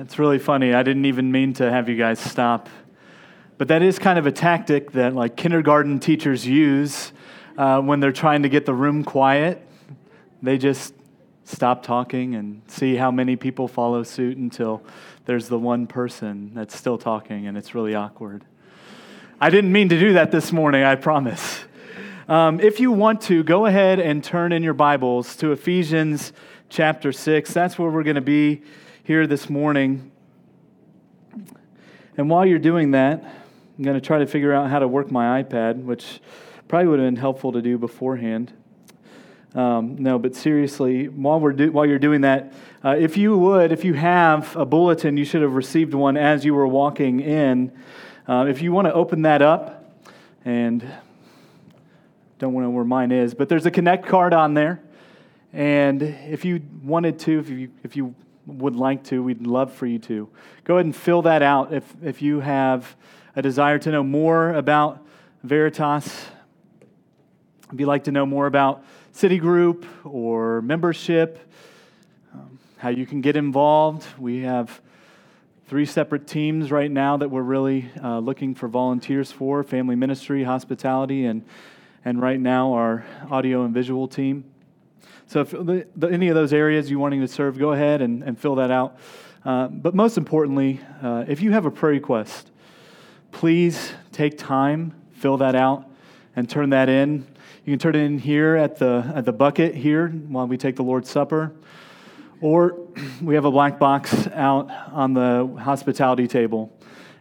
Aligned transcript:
It's 0.00 0.16
really 0.16 0.38
funny. 0.38 0.74
I 0.74 0.84
didn't 0.84 1.06
even 1.06 1.32
mean 1.32 1.54
to 1.54 1.68
have 1.68 1.88
you 1.88 1.96
guys 1.96 2.20
stop. 2.20 2.68
But 3.56 3.66
that 3.66 3.82
is 3.82 3.98
kind 3.98 4.16
of 4.16 4.26
a 4.26 4.32
tactic 4.32 4.92
that 4.92 5.12
like 5.12 5.34
kindergarten 5.36 5.98
teachers 5.98 6.46
use 6.46 7.12
uh, 7.56 7.80
when 7.80 7.98
they're 7.98 8.12
trying 8.12 8.44
to 8.44 8.48
get 8.48 8.64
the 8.64 8.74
room 8.74 9.02
quiet. 9.02 9.60
They 10.40 10.56
just 10.56 10.94
stop 11.42 11.82
talking 11.82 12.36
and 12.36 12.62
see 12.68 12.94
how 12.94 13.10
many 13.10 13.34
people 13.34 13.66
follow 13.66 14.04
suit 14.04 14.36
until 14.36 14.84
there's 15.24 15.48
the 15.48 15.58
one 15.58 15.88
person 15.88 16.52
that's 16.54 16.76
still 16.76 16.96
talking 16.96 17.48
and 17.48 17.58
it's 17.58 17.74
really 17.74 17.96
awkward. 17.96 18.44
I 19.40 19.50
didn't 19.50 19.72
mean 19.72 19.88
to 19.88 19.98
do 19.98 20.12
that 20.12 20.30
this 20.30 20.52
morning, 20.52 20.84
I 20.84 20.94
promise. 20.94 21.64
Um, 22.28 22.60
if 22.60 22.78
you 22.78 22.92
want 22.92 23.20
to, 23.22 23.42
go 23.42 23.66
ahead 23.66 23.98
and 23.98 24.22
turn 24.22 24.52
in 24.52 24.62
your 24.62 24.74
Bibles 24.74 25.34
to 25.38 25.50
Ephesians 25.50 26.32
chapter 26.68 27.10
6. 27.10 27.52
That's 27.52 27.76
where 27.80 27.90
we're 27.90 28.04
going 28.04 28.14
to 28.14 28.20
be 28.20 28.62
here 29.08 29.26
this 29.26 29.48
morning. 29.48 30.12
And 32.18 32.28
while 32.28 32.44
you're 32.44 32.58
doing 32.58 32.90
that, 32.90 33.24
I'm 33.24 33.82
going 33.82 33.98
to 33.98 34.06
try 34.06 34.18
to 34.18 34.26
figure 34.26 34.52
out 34.52 34.68
how 34.68 34.80
to 34.80 34.86
work 34.86 35.10
my 35.10 35.42
iPad, 35.42 35.82
which 35.82 36.20
probably 36.68 36.88
would 36.88 36.98
have 36.98 37.06
been 37.06 37.16
helpful 37.16 37.52
to 37.52 37.62
do 37.62 37.78
beforehand. 37.78 38.52
Um, 39.54 39.96
no, 39.96 40.18
but 40.18 40.36
seriously, 40.36 41.08
while, 41.08 41.40
we're 41.40 41.54
do, 41.54 41.72
while 41.72 41.86
you're 41.86 41.98
doing 41.98 42.20
that, 42.20 42.52
uh, 42.84 42.96
if 42.98 43.16
you 43.16 43.38
would, 43.38 43.72
if 43.72 43.82
you 43.82 43.94
have 43.94 44.54
a 44.54 44.66
bulletin, 44.66 45.16
you 45.16 45.24
should 45.24 45.40
have 45.40 45.54
received 45.54 45.94
one 45.94 46.18
as 46.18 46.44
you 46.44 46.52
were 46.52 46.68
walking 46.68 47.20
in. 47.20 47.72
Uh, 48.28 48.44
if 48.46 48.60
you 48.60 48.72
want 48.72 48.88
to 48.88 48.92
open 48.92 49.22
that 49.22 49.40
up, 49.40 49.90
and 50.44 50.86
don't 52.38 52.52
want 52.52 52.66
know 52.66 52.70
where 52.72 52.84
mine 52.84 53.10
is, 53.10 53.32
but 53.32 53.48
there's 53.48 53.64
a 53.64 53.70
Connect 53.70 54.04
card 54.04 54.34
on 54.34 54.52
there. 54.52 54.82
And 55.54 56.02
if 56.02 56.44
you 56.44 56.60
wanted 56.82 57.18
to, 57.20 57.38
if 57.38 57.48
you, 57.48 57.70
if 57.82 57.96
you 57.96 58.14
would 58.48 58.74
like 58.74 59.04
to, 59.04 59.22
we'd 59.22 59.46
love 59.46 59.72
for 59.72 59.86
you 59.86 59.98
to. 59.98 60.28
Go 60.64 60.74
ahead 60.74 60.86
and 60.86 60.96
fill 60.96 61.22
that 61.22 61.42
out 61.42 61.72
if, 61.72 61.84
if 62.02 62.22
you 62.22 62.40
have 62.40 62.96
a 63.36 63.42
desire 63.42 63.78
to 63.78 63.90
know 63.90 64.02
more 64.02 64.54
about 64.54 65.06
Veritas. 65.44 66.26
If 67.72 67.78
you'd 67.78 67.86
like 67.86 68.04
to 68.04 68.12
know 68.12 68.24
more 68.24 68.46
about 68.46 68.82
City 69.12 69.38
Group 69.38 69.84
or 70.04 70.62
membership, 70.62 71.38
um, 72.32 72.58
how 72.78 72.88
you 72.88 73.06
can 73.06 73.20
get 73.20 73.36
involved, 73.36 74.06
we 74.18 74.40
have 74.40 74.80
three 75.66 75.84
separate 75.84 76.26
teams 76.26 76.72
right 76.72 76.90
now 76.90 77.18
that 77.18 77.30
we're 77.30 77.42
really 77.42 77.90
uh, 78.02 78.18
looking 78.18 78.54
for 78.54 78.68
volunteers 78.68 79.30
for 79.30 79.62
family 79.62 79.94
ministry, 79.94 80.42
hospitality, 80.44 81.26
and, 81.26 81.44
and 82.06 82.22
right 82.22 82.40
now 82.40 82.72
our 82.72 83.04
audio 83.30 83.64
and 83.64 83.74
visual 83.74 84.08
team. 84.08 84.44
So, 85.28 85.42
if 85.42 85.50
the, 85.50 85.86
the, 85.94 86.08
any 86.08 86.28
of 86.28 86.34
those 86.34 86.54
areas 86.54 86.90
you're 86.90 86.98
wanting 86.98 87.20
to 87.20 87.28
serve, 87.28 87.58
go 87.58 87.72
ahead 87.72 88.00
and, 88.00 88.22
and 88.22 88.38
fill 88.40 88.54
that 88.54 88.70
out. 88.70 88.98
Uh, 89.44 89.68
but 89.68 89.94
most 89.94 90.16
importantly, 90.16 90.80
uh, 91.02 91.26
if 91.28 91.42
you 91.42 91.52
have 91.52 91.66
a 91.66 91.70
prayer 91.70 91.92
request, 91.92 92.50
please 93.30 93.92
take 94.10 94.38
time, 94.38 94.94
fill 95.12 95.36
that 95.36 95.54
out, 95.54 95.84
and 96.34 96.48
turn 96.48 96.70
that 96.70 96.88
in. 96.88 97.26
You 97.66 97.72
can 97.72 97.78
turn 97.78 97.94
it 97.94 98.04
in 98.04 98.18
here 98.18 98.56
at 98.56 98.78
the, 98.78 99.12
at 99.14 99.26
the 99.26 99.32
bucket 99.32 99.74
here 99.74 100.08
while 100.08 100.46
we 100.46 100.56
take 100.56 100.76
the 100.76 100.82
Lord's 100.82 101.10
Supper. 101.10 101.52
Or 102.40 102.78
we 103.22 103.34
have 103.34 103.44
a 103.44 103.50
black 103.50 103.78
box 103.78 104.28
out 104.28 104.70
on 104.92 105.12
the 105.12 105.46
hospitality 105.60 106.26
table. 106.26 106.74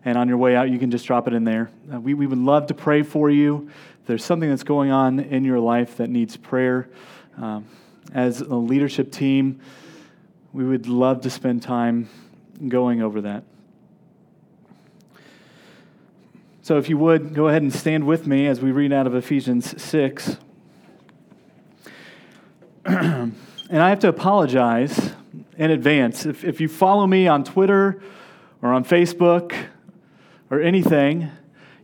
And 0.06 0.18
on 0.18 0.30
your 0.30 0.38
way 0.38 0.56
out, 0.56 0.70
you 0.70 0.80
can 0.80 0.92
just 0.92 1.06
drop 1.06 1.28
it 1.28 1.34
in 1.34 1.44
there. 1.44 1.70
Uh, 1.94 2.00
we, 2.00 2.14
we 2.14 2.26
would 2.26 2.38
love 2.38 2.68
to 2.68 2.74
pray 2.74 3.04
for 3.04 3.30
you. 3.30 3.70
If 4.02 4.08
there's 4.08 4.24
something 4.24 4.50
that's 4.50 4.64
going 4.64 4.92
on 4.92 5.20
in 5.20 5.44
your 5.44 5.60
life 5.60 5.98
that 5.98 6.10
needs 6.10 6.38
prayer, 6.38 6.90
um, 7.36 7.66
as 8.14 8.42
a 8.42 8.56
leadership 8.56 9.12
team, 9.12 9.60
we 10.54 10.64
would 10.64 10.88
love 10.88 11.22
to 11.22 11.30
spend 11.30 11.62
time 11.62 12.10
going 12.68 13.02
over 13.02 13.22
that. 13.22 13.44
So, 16.62 16.78
if 16.78 16.90
you 16.90 16.98
would, 16.98 17.34
go 17.34 17.48
ahead 17.48 17.62
and 17.62 17.74
stand 17.74 18.06
with 18.06 18.28
me 18.28 18.48
as 18.48 18.60
we 18.60 18.72
read 18.72 18.92
out 18.92 19.08
of 19.08 19.16
Ephesians 19.16 19.82
6. 19.82 20.38
and 22.86 23.34
I 23.72 23.90
have 23.90 24.00
to 24.00 24.10
apologize 24.10 25.14
in 25.58 25.72
advance. 25.72 26.26
If, 26.26 26.44
if 26.44 26.60
you 26.60 26.68
follow 26.68 27.08
me 27.08 27.28
on 27.28 27.44
Twitter 27.44 28.02
or 28.62 28.74
on 28.74 28.84
Facebook 28.84 29.56
or 30.50 30.62
anything, 30.62 31.30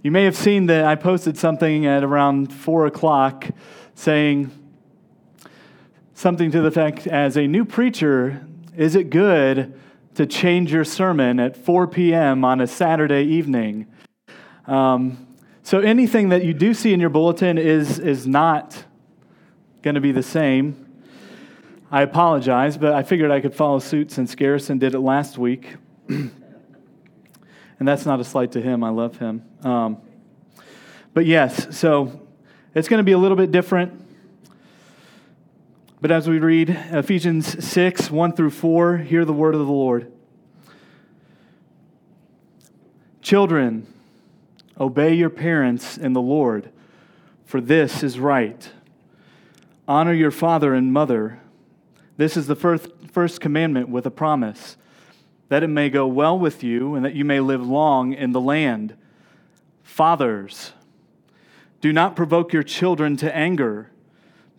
you 0.02 0.12
may 0.12 0.24
have 0.26 0.36
seen 0.36 0.66
that 0.66 0.86
I 0.86 0.96
posted 0.96 1.38
something 1.38 1.86
at 1.86 2.04
around 2.04 2.52
4 2.52 2.88
o'clock 2.88 3.50
saying, 3.96 4.52
something 6.14 6.52
to 6.52 6.62
the 6.62 6.72
fact 6.72 7.08
as 7.08 7.38
a 7.38 7.48
new 7.48 7.66
preacher, 7.66 8.46
is 8.76 8.96
it 8.96 9.10
good 9.10 9.80
to 10.16 10.26
change 10.26 10.72
your 10.72 10.84
sermon 10.84 11.40
at 11.40 11.58
4 11.58 11.88
p.m. 11.88 12.46
on 12.46 12.62
a 12.62 12.68
Saturday 12.68 13.24
evening? 13.24 13.88
Um, 14.68 15.28
so 15.64 15.80
anything 15.80 16.30
that 16.30 16.44
you 16.44 16.54
do 16.54 16.74
see 16.74 16.94
in 16.94 17.00
your 17.00 17.10
bulletin 17.10 17.58
is, 17.58 18.00
is 18.00 18.28
not 18.28 18.84
going 19.82 19.96
to 19.96 20.02
be 20.02 20.12
the 20.12 20.24
same. 20.24 20.86
I 21.92 22.02
apologize, 22.02 22.78
but 22.78 22.94
I 22.94 23.04
figured 23.04 23.32
I 23.32 23.40
could 23.40 23.54
follow 23.54 23.80
suit 23.80 24.12
since 24.12 24.36
Garrison 24.36 24.80
did 24.80 24.96
it 24.96 25.00
last 25.00 25.38
week. 25.38 25.76
and 26.08 26.32
that's 27.80 28.06
not 28.06 28.20
a 28.20 28.24
slight 28.24 28.52
to 28.54 28.62
him. 28.62 28.84
I 28.84 28.90
love 28.90 29.18
him. 29.18 29.44
Um, 29.64 29.98
but 31.14 31.26
yes, 31.26 31.78
so 31.78 32.22
it's 32.74 32.88
going 32.88 33.00
to 33.00 33.04
be 33.04 33.12
a 33.12 33.18
little 33.18 33.38
bit 33.38 33.52
different. 33.52 34.04
But 36.04 36.12
as 36.12 36.28
we 36.28 36.38
read 36.38 36.70
Ephesians 36.70 37.66
6 37.66 38.12
1 38.12 38.34
through 38.34 38.50
4, 38.50 38.98
hear 38.98 39.24
the 39.24 39.32
word 39.32 39.56
of 39.56 39.66
the 39.66 39.72
Lord. 39.72 40.12
Children, 43.22 43.88
obey 44.78 45.14
your 45.14 45.30
parents 45.30 45.98
in 45.98 46.12
the 46.12 46.20
Lord, 46.20 46.70
for 47.46 47.62
this 47.62 48.04
is 48.04 48.20
right. 48.20 48.70
Honor 49.88 50.12
your 50.12 50.30
father 50.30 50.74
and 50.74 50.92
mother. 50.92 51.40
This 52.18 52.36
is 52.36 52.48
the 52.48 52.56
first, 52.58 52.90
first 53.10 53.40
commandment 53.40 53.88
with 53.88 54.06
a 54.06 54.12
promise 54.12 54.76
that 55.48 55.64
it 55.64 55.70
may 55.70 55.90
go 55.90 56.06
well 56.06 56.38
with 56.38 56.66
you 56.66 56.96
and 56.96 57.06
that 57.06 57.16
you 57.16 57.24
may 57.24 57.40
live 57.40 57.66
long 57.66 58.12
in 58.12 58.34
the 58.34 58.42
land. 58.42 58.94
Fathers, 59.84 60.74
do 61.80 61.94
not 61.94 62.18
provoke 62.18 62.52
your 62.52 62.62
children 62.62 63.16
to 63.16 63.34
anger 63.34 63.90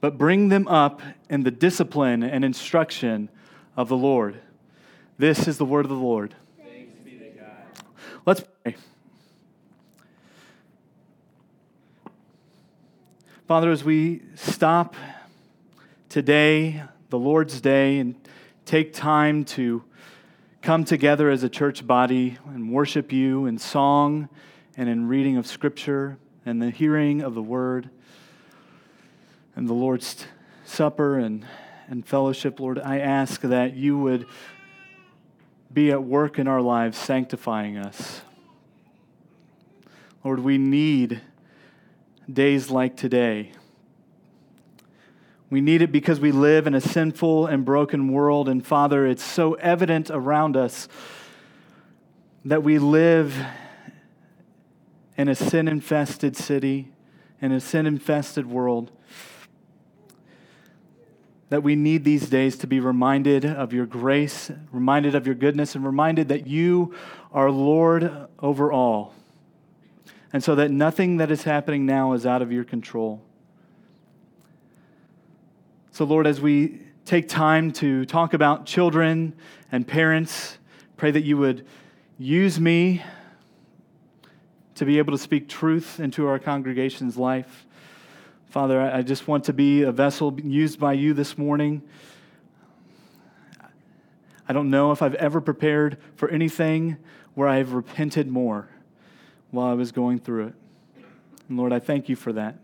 but 0.04 0.19
bring 0.19 0.50
them 0.50 0.69
up 0.69 1.00
in 1.31 1.44
the 1.44 1.50
discipline 1.50 2.22
and 2.22 2.44
instruction 2.44 3.31
of 3.75 3.88
the 3.88 3.97
Lord. 3.97 4.38
This 5.16 5.48
is 5.48 5.56
the 5.56 5.65
word 5.65 5.87
of 5.87 5.88
the 5.88 5.97
Lord. 5.97 6.34
Let's 8.26 8.44
pray. 8.62 8.76
Father, 13.48 13.70
as 13.70 13.82
we 13.82 14.20
stop 14.34 14.94
today, 16.10 16.82
the 17.09 17.19
Lord's 17.19 17.62
Day, 17.62 17.98
and 17.98 18.15
take 18.66 18.92
time 18.92 19.47
to 19.47 19.84
come 20.60 20.84
together 20.84 21.31
as 21.31 21.44
a 21.44 21.48
church 21.48 21.86
body 21.86 22.36
and 22.44 22.71
worship 22.71 23.10
you 23.10 23.47
in 23.47 23.56
song 23.56 24.28
and 24.76 24.86
in 24.86 25.09
reading 25.09 25.38
of 25.38 25.47
Scripture 25.47 26.19
and 26.44 26.60
the 26.60 26.69
hearing 26.69 27.22
of 27.22 27.34
the 27.34 27.42
Word 27.42 27.88
and 29.56 29.69
the 29.69 29.75
Lord's 29.75 30.26
Supper 30.65 31.19
and, 31.19 31.44
and 31.88 32.06
fellowship, 32.06 32.59
Lord, 32.59 32.78
I 32.78 32.98
ask 32.98 33.42
that 33.42 33.75
you 33.75 33.98
would 33.98 34.26
be 35.72 35.91
at 35.91 36.03
work 36.03 36.38
in 36.38 36.48
our 36.48 36.60
lives, 36.60 36.97
sanctifying 36.97 37.76
us. 37.76 38.22
Lord, 40.25 40.41
we 40.41 40.56
need 40.56 41.20
days 42.32 42.70
like 42.70 42.97
today. 42.97 43.53
We 45.50 45.60
need 45.60 45.82
it 45.82 45.92
because 45.92 46.19
we 46.19 46.32
live 46.32 46.66
in 46.66 46.75
a 46.75 46.81
sinful 46.81 47.47
and 47.47 47.65
broken 47.65 48.10
world. 48.10 48.48
And 48.48 48.66
Father, 48.66 49.06
it's 49.06 49.22
so 49.22 49.54
evident 49.54 50.10
around 50.10 50.56
us 50.56 50.89
that 52.45 52.62
we 52.62 52.78
live 52.78 53.36
in 55.16 55.28
a 55.28 55.34
sin 55.34 55.68
infested 55.68 56.36
city, 56.36 56.91
in 57.41 57.53
a 57.53 57.60
sin 57.60 57.86
infested 57.86 58.47
world 58.47 58.91
that 61.50 61.62
we 61.62 61.76
need 61.76 62.04
these 62.04 62.28
days 62.28 62.56
to 62.58 62.66
be 62.66 62.80
reminded 62.80 63.44
of 63.44 63.72
your 63.72 63.86
grace, 63.86 64.50
reminded 64.72 65.14
of 65.14 65.26
your 65.26 65.34
goodness, 65.34 65.74
and 65.74 65.84
reminded 65.84 66.28
that 66.28 66.46
you 66.46 66.94
are 67.32 67.50
Lord 67.50 68.28
over 68.38 68.72
all. 68.72 69.14
And 70.32 70.42
so 70.42 70.54
that 70.56 70.70
nothing 70.70 71.18
that 71.18 71.30
is 71.30 71.44
happening 71.44 71.86
now 71.86 72.12
is 72.12 72.26
out 72.26 72.42
of 72.42 72.50
your 72.50 72.64
control. 72.64 73.22
So, 75.92 76.04
Lord, 76.04 76.26
as 76.26 76.41
we 76.41 76.80
take 77.04 77.28
time 77.28 77.70
to 77.72 78.04
talk 78.06 78.34
about 78.34 78.66
children 78.66 79.34
and 79.70 79.86
parents, 79.86 80.58
pray 80.96 81.12
that 81.12 81.22
you 81.22 81.36
would 81.36 81.66
use 82.18 82.58
me 82.58 83.02
to 84.74 84.84
be 84.84 84.98
able 84.98 85.12
to 85.12 85.18
speak 85.18 85.48
truth 85.48 86.00
into 86.00 86.26
our 86.26 86.38
congregation's 86.38 87.16
life. 87.16 87.64
Father, 88.54 88.80
I 88.80 89.03
just 89.03 89.27
want 89.27 89.42
to 89.47 89.53
be 89.53 89.83
a 89.83 89.91
vessel 89.91 90.39
used 90.41 90.78
by 90.78 90.92
you 90.92 91.12
this 91.12 91.36
morning. 91.36 91.83
I 94.48 94.53
don't 94.53 94.71
know 94.71 94.92
if 94.92 95.03
I've 95.03 95.16
ever 95.16 95.41
prepared 95.41 95.98
for 96.15 96.28
anything 96.28 96.97
where 97.34 97.48
I've 97.48 97.72
repented 97.72 98.28
more 98.28 98.68
while 99.51 99.66
I 99.66 99.72
was 99.72 99.91
going 99.91 100.21
through 100.21 100.47
it. 100.47 100.54
And 101.48 101.59
Lord, 101.59 101.72
I 101.72 101.80
thank 101.80 102.09
you 102.09 102.15
for 102.15 102.33
that. 102.34 102.59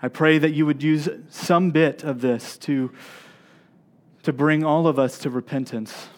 I 0.00 0.08
pray 0.08 0.38
that 0.38 0.52
you 0.52 0.64
would 0.64 0.82
use 0.82 1.10
some 1.28 1.72
bit 1.72 2.02
of 2.02 2.22
this 2.22 2.56
to, 2.60 2.90
to 4.22 4.32
bring 4.32 4.64
all 4.64 4.86
of 4.86 4.98
us 4.98 5.18
to 5.18 5.28
repentance. 5.28 6.08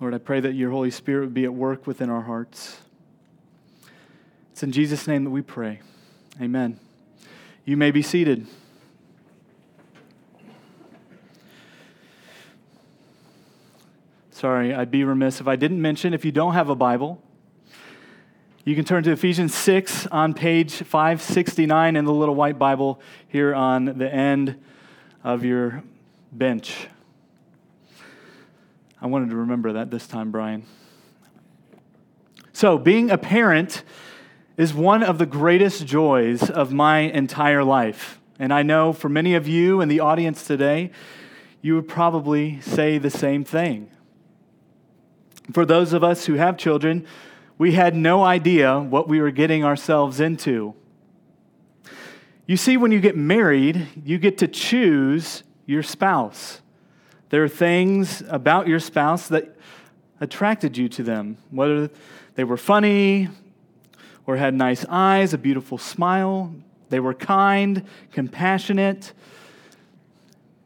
Lord, 0.00 0.12
I 0.12 0.18
pray 0.18 0.40
that 0.40 0.54
your 0.54 0.72
Holy 0.72 0.90
Spirit 0.90 1.26
would 1.26 1.34
be 1.34 1.44
at 1.44 1.54
work 1.54 1.86
within 1.86 2.10
our 2.10 2.22
hearts. 2.22 2.80
It's 4.50 4.64
in 4.64 4.72
Jesus' 4.72 5.06
name 5.06 5.22
that 5.22 5.30
we 5.30 5.42
pray. 5.42 5.78
Amen. 6.40 6.80
You 7.66 7.76
may 7.76 7.90
be 7.90 8.00
seated. 8.00 8.46
Sorry, 14.30 14.72
I'd 14.72 14.90
be 14.90 15.04
remiss 15.04 15.42
if 15.42 15.46
I 15.46 15.56
didn't 15.56 15.82
mention 15.82 16.14
if 16.14 16.24
you 16.24 16.32
don't 16.32 16.54
have 16.54 16.70
a 16.70 16.74
Bible, 16.74 17.22
you 18.64 18.74
can 18.74 18.86
turn 18.86 19.02
to 19.02 19.12
Ephesians 19.12 19.54
6 19.54 20.06
on 20.06 20.32
page 20.32 20.76
569 20.76 21.94
in 21.94 22.06
the 22.06 22.12
little 22.12 22.34
white 22.34 22.58
Bible 22.58 23.02
here 23.28 23.54
on 23.54 23.98
the 23.98 24.10
end 24.10 24.58
of 25.22 25.44
your 25.44 25.82
bench. 26.32 26.86
I 28.98 29.08
wanted 29.08 29.28
to 29.28 29.36
remember 29.36 29.74
that 29.74 29.90
this 29.90 30.06
time, 30.06 30.30
Brian. 30.30 30.64
So, 32.54 32.78
being 32.78 33.10
a 33.10 33.18
parent 33.18 33.82
is 34.56 34.74
one 34.74 35.02
of 35.02 35.18
the 35.18 35.26
greatest 35.26 35.86
joys 35.86 36.50
of 36.50 36.72
my 36.72 37.00
entire 37.00 37.64
life. 37.64 38.20
And 38.38 38.52
I 38.52 38.62
know 38.62 38.92
for 38.92 39.08
many 39.08 39.34
of 39.34 39.46
you 39.46 39.80
in 39.80 39.88
the 39.88 40.00
audience 40.00 40.46
today, 40.46 40.90
you 41.62 41.74
would 41.74 41.88
probably 41.88 42.60
say 42.60 42.98
the 42.98 43.10
same 43.10 43.44
thing. 43.44 43.90
For 45.52 45.64
those 45.64 45.92
of 45.92 46.02
us 46.04 46.26
who 46.26 46.34
have 46.34 46.56
children, 46.56 47.06
we 47.58 47.72
had 47.72 47.94
no 47.94 48.24
idea 48.24 48.78
what 48.78 49.08
we 49.08 49.20
were 49.20 49.30
getting 49.30 49.64
ourselves 49.64 50.20
into. 50.20 50.74
You 52.46 52.56
see, 52.56 52.76
when 52.76 52.90
you 52.90 53.00
get 53.00 53.16
married, 53.16 53.86
you 54.04 54.18
get 54.18 54.38
to 54.38 54.48
choose 54.48 55.42
your 55.66 55.82
spouse. 55.82 56.62
There 57.28 57.44
are 57.44 57.48
things 57.48 58.22
about 58.28 58.66
your 58.66 58.80
spouse 58.80 59.28
that 59.28 59.56
attracted 60.20 60.76
you 60.76 60.88
to 60.88 61.02
them, 61.02 61.36
whether 61.50 61.90
they 62.34 62.44
were 62.44 62.56
funny 62.56 63.28
or 64.26 64.36
had 64.36 64.54
nice 64.54 64.84
eyes, 64.88 65.32
a 65.34 65.38
beautiful 65.38 65.78
smile, 65.78 66.54
they 66.90 67.00
were 67.00 67.14
kind, 67.14 67.84
compassionate. 68.12 69.12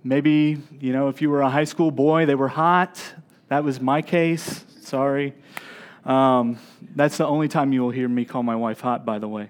Maybe, 0.02 0.58
you 0.80 0.92
know, 0.92 1.08
if 1.08 1.22
you 1.22 1.30
were 1.30 1.42
a 1.42 1.50
high 1.50 1.64
school 1.64 1.90
boy, 1.90 2.26
they 2.26 2.34
were 2.34 2.48
hot. 2.48 3.00
That 3.48 3.62
was 3.62 3.80
my 3.80 4.02
case. 4.02 4.64
Sorry. 4.80 5.34
Um, 6.04 6.58
that's 6.94 7.16
the 7.16 7.26
only 7.26 7.48
time 7.48 7.72
you 7.72 7.82
will 7.82 7.90
hear 7.90 8.08
me 8.08 8.24
call 8.24 8.42
my 8.42 8.56
wife 8.56 8.80
hot, 8.80 9.04
by 9.04 9.18
the 9.18 9.28
way, 9.28 9.48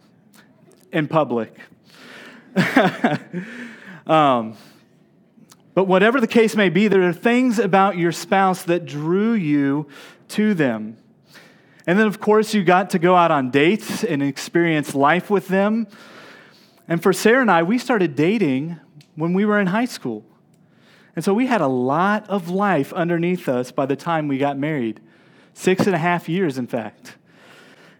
in 0.93 1.09
public. 1.09 1.57
um, 4.07 4.57
but 5.75 5.85
whatever 5.85 6.21
the 6.21 6.29
case 6.29 6.55
may 6.55 6.69
be, 6.69 6.87
there 6.87 7.03
are 7.03 7.13
things 7.13 7.59
about 7.59 7.97
your 7.97 8.13
spouse 8.13 8.63
that 8.65 8.85
drew 8.85 9.33
you 9.33 9.89
to 10.29 10.55
them. 10.55 10.97
And 11.87 11.99
then, 11.99 12.07
of 12.07 12.21
course, 12.21 12.55
you 12.55 12.65
got 12.65 12.91
to 12.91 12.99
go 12.99 13.15
out 13.15 13.31
on 13.31 13.51
dates 13.51 14.05
and 14.05 14.23
experience 14.23 14.95
life 14.95 15.29
with 15.29 15.49
them. 15.49 15.87
And 16.89 17.03
for 17.03 17.13
Sarah 17.13 17.43
and 17.43 17.51
I, 17.51 17.63
we 17.63 17.79
started 17.79 18.17
dating 18.17 18.79
when 19.17 19.35
we 19.35 19.45
were 19.45 19.61
in 19.61 19.67
high 19.67 19.85
school. 19.85 20.25
And 21.15 21.25
so 21.25 21.33
we 21.33 21.47
had 21.47 21.61
a 21.61 21.69
lot 21.69 22.29
of 22.29 22.49
life 22.49 22.93
underneath 22.93 23.49
us 23.49 23.71
by 23.71 23.87
the 23.87 23.97
time 23.97 24.29
we 24.29 24.39
got 24.39 24.59
married. 24.59 25.01
Six 25.53 25.87
and 25.87 25.95
a 25.95 25.99
half 25.99 26.29
years, 26.29 26.59
in 26.59 26.67
fact, 26.67 27.17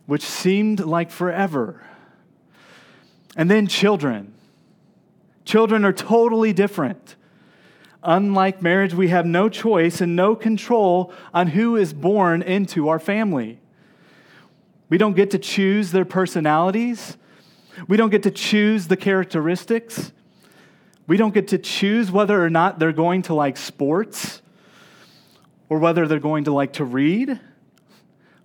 which 0.07 0.23
seemed 0.23 0.81
like 0.81 1.11
forever. 1.11 1.87
And 3.37 3.51
then 3.51 3.67
children. 3.67 4.35
Children 5.45 5.85
are 5.85 5.93
totally 5.93 6.53
different. 6.53 7.17
Unlike 8.03 8.63
marriage, 8.63 8.95
we 8.95 9.09
have 9.09 9.27
no 9.27 9.49
choice 9.49 10.01
and 10.01 10.17
no 10.17 10.35
control 10.35 11.13
on 11.33 11.49
who 11.49 11.77
is 11.77 11.93
born 11.93 12.43
into 12.43 12.89
our 12.89 12.99
family. 12.99 13.61
We 14.89 14.99
don't 14.99 15.15
get 15.17 15.31
to 15.33 15.39
choose 15.39 15.91
their 15.93 16.05
personalities. 16.05 17.17
We 17.89 17.97
don't 17.97 18.11
get 18.11 18.23
to 18.25 18.31
choose 18.31 18.87
the 18.87 18.97
characteristics. 18.97 20.13
We 21.07 21.17
don't 21.17 21.35
get 21.35 21.49
to 21.49 21.59
choose 21.59 22.11
whether 22.11 22.43
or 22.43 22.51
not 22.51 22.79
they're 22.79 22.93
going 22.93 23.23
to 23.23 23.35
like 23.35 23.57
sports 23.57 24.43
or 25.69 25.79
whether 25.79 26.07
they're 26.07 26.19
going 26.19 26.45
to 26.45 26.53
like 26.53 26.75
to 26.75 26.85
read, 26.85 27.41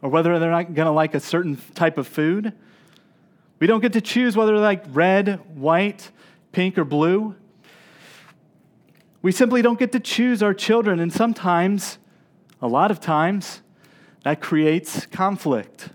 or 0.01 0.09
whether 0.09 0.39
they're 0.39 0.51
not 0.51 0.73
going 0.73 0.85
to 0.85 0.91
like 0.91 1.13
a 1.13 1.19
certain 1.19 1.57
type 1.75 1.97
of 1.97 2.07
food. 2.07 2.53
We 3.59 3.67
don't 3.67 3.81
get 3.81 3.93
to 3.93 4.01
choose 4.01 4.37
whether 4.37 4.53
they 4.53 4.63
like 4.63 4.85
red, 4.89 5.39
white, 5.55 6.11
pink, 6.51 6.77
or 6.77 6.85
blue. 6.85 7.35
We 9.21 9.33
simply 9.33 9.61
don't 9.61 9.77
get 9.77 9.91
to 9.91 9.99
choose 9.99 10.41
our 10.41 10.53
children, 10.53 10.99
and 10.99 11.11
sometimes, 11.11 11.97
a 12.61 12.67
lot 12.67 12.89
of 12.89 13.01
times, 13.01 13.61
that 14.23 14.39
creates 14.39 15.05
conflict. 15.05 15.89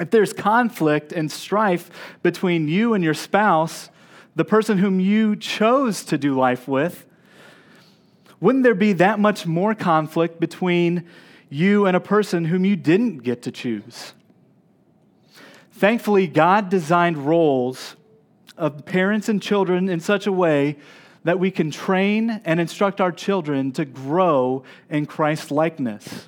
If 0.00 0.10
there's 0.10 0.32
conflict 0.32 1.12
and 1.12 1.30
strife 1.30 1.90
between 2.22 2.68
you 2.68 2.94
and 2.94 3.04
your 3.04 3.14
spouse, 3.14 3.90
the 4.34 4.44
person 4.44 4.78
whom 4.78 4.98
you 4.98 5.36
chose 5.36 6.04
to 6.04 6.16
do 6.16 6.34
life 6.34 6.66
with, 6.66 7.06
wouldn't 8.40 8.64
there 8.64 8.74
be 8.74 8.94
that 8.94 9.20
much 9.20 9.46
more 9.46 9.74
conflict 9.74 10.40
between 10.40 11.06
you 11.50 11.84
and 11.84 11.94
a 11.94 12.00
person 12.00 12.46
whom 12.46 12.64
you 12.64 12.76
didn't 12.76 13.18
get 13.18 13.42
to 13.42 13.52
choose? 13.52 14.14
Thankfully, 15.72 16.26
God 16.26 16.70
designed 16.70 17.18
roles 17.18 17.96
of 18.56 18.86
parents 18.86 19.28
and 19.28 19.42
children 19.42 19.88
in 19.88 20.00
such 20.00 20.26
a 20.26 20.32
way 20.32 20.76
that 21.24 21.38
we 21.38 21.50
can 21.50 21.70
train 21.70 22.40
and 22.46 22.60
instruct 22.60 23.00
our 23.00 23.12
children 23.12 23.72
to 23.72 23.84
grow 23.84 24.62
in 24.88 25.04
Christ 25.04 25.50
likeness. 25.50 26.26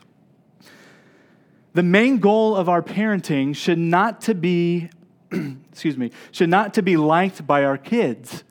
The 1.75 1.83
main 1.83 2.19
goal 2.19 2.55
of 2.55 2.69
our 2.69 2.83
parenting 2.83 3.57
should 3.57 3.79
not 3.79 4.21
to 4.23 4.35
be 4.35 4.91
excuse 5.71 5.97
me, 5.97 6.11
should 6.31 6.51
not 6.51 6.75
to 6.75 6.83
be 6.83 6.97
liked 6.99 7.47
by 7.47 7.65
our 7.65 7.79
kids, 7.79 8.45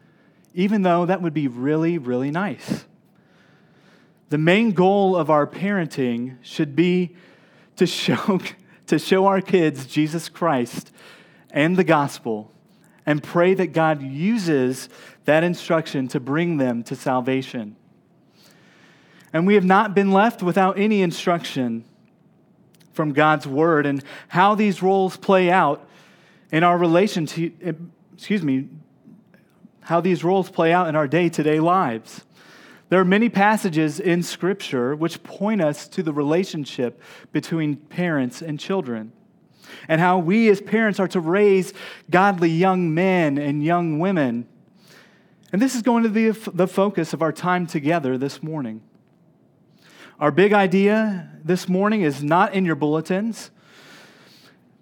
even 0.55 0.81
though 0.81 1.05
that 1.05 1.21
would 1.21 1.33
be 1.33 1.47
really 1.47 1.97
really 1.97 2.31
nice. 2.31 2.85
The 4.29 4.37
main 4.37 4.71
goal 4.71 5.15
of 5.15 5.29
our 5.29 5.45
parenting 5.45 6.37
should 6.41 6.75
be 6.75 7.15
to 7.75 7.85
show, 7.85 8.39
to 8.87 8.97
show 8.97 9.25
our 9.27 9.41
kids 9.41 9.85
Jesus 9.85 10.29
Christ 10.29 10.91
and 11.51 11.75
the 11.75 11.83
gospel 11.83 12.51
and 13.05 13.21
pray 13.21 13.53
that 13.53 13.67
God 13.67 14.01
uses 14.01 14.89
that 15.25 15.43
instruction 15.43 16.07
to 16.09 16.19
bring 16.19 16.57
them 16.57 16.83
to 16.83 16.95
salvation. 16.95 17.75
And 19.33 19.45
we 19.45 19.55
have 19.55 19.65
not 19.65 19.93
been 19.93 20.11
left 20.11 20.41
without 20.41 20.77
any 20.77 21.01
instruction 21.01 21.85
from 22.93 23.13
God's 23.13 23.47
word 23.47 23.85
and 23.85 24.03
how 24.27 24.55
these 24.55 24.81
roles 24.81 25.17
play 25.17 25.49
out 25.49 25.87
in 26.51 26.63
our 26.63 26.77
relationship, 26.77 27.77
excuse 28.13 28.43
me, 28.43 28.67
how 29.81 30.01
these 30.01 30.23
roles 30.23 30.49
play 30.49 30.73
out 30.73 30.87
in 30.87 30.95
our 30.95 31.07
day 31.07 31.29
to 31.29 31.43
day 31.43 31.59
lives. 31.59 32.23
There 32.89 32.99
are 32.99 33.05
many 33.05 33.29
passages 33.29 33.99
in 34.01 34.21
Scripture 34.21 34.95
which 34.95 35.23
point 35.23 35.61
us 35.61 35.87
to 35.89 36.03
the 36.03 36.11
relationship 36.11 37.01
between 37.31 37.77
parents 37.77 38.41
and 38.41 38.59
children, 38.59 39.13
and 39.87 40.01
how 40.01 40.17
we 40.19 40.49
as 40.49 40.59
parents 40.59 40.99
are 40.99 41.07
to 41.07 41.21
raise 41.21 41.73
godly 42.09 42.49
young 42.49 42.93
men 42.93 43.37
and 43.37 43.63
young 43.63 43.99
women. 43.99 44.45
And 45.53 45.61
this 45.61 45.75
is 45.75 45.81
going 45.81 46.03
to 46.03 46.09
be 46.09 46.31
the 46.31 46.67
focus 46.67 47.13
of 47.13 47.21
our 47.21 47.31
time 47.31 47.65
together 47.65 48.17
this 48.17 48.43
morning. 48.43 48.81
Our 50.21 50.29
big 50.29 50.53
idea 50.53 51.31
this 51.43 51.67
morning 51.67 52.03
is 52.03 52.23
not 52.23 52.53
in 52.53 52.63
your 52.63 52.75
bulletins, 52.75 53.49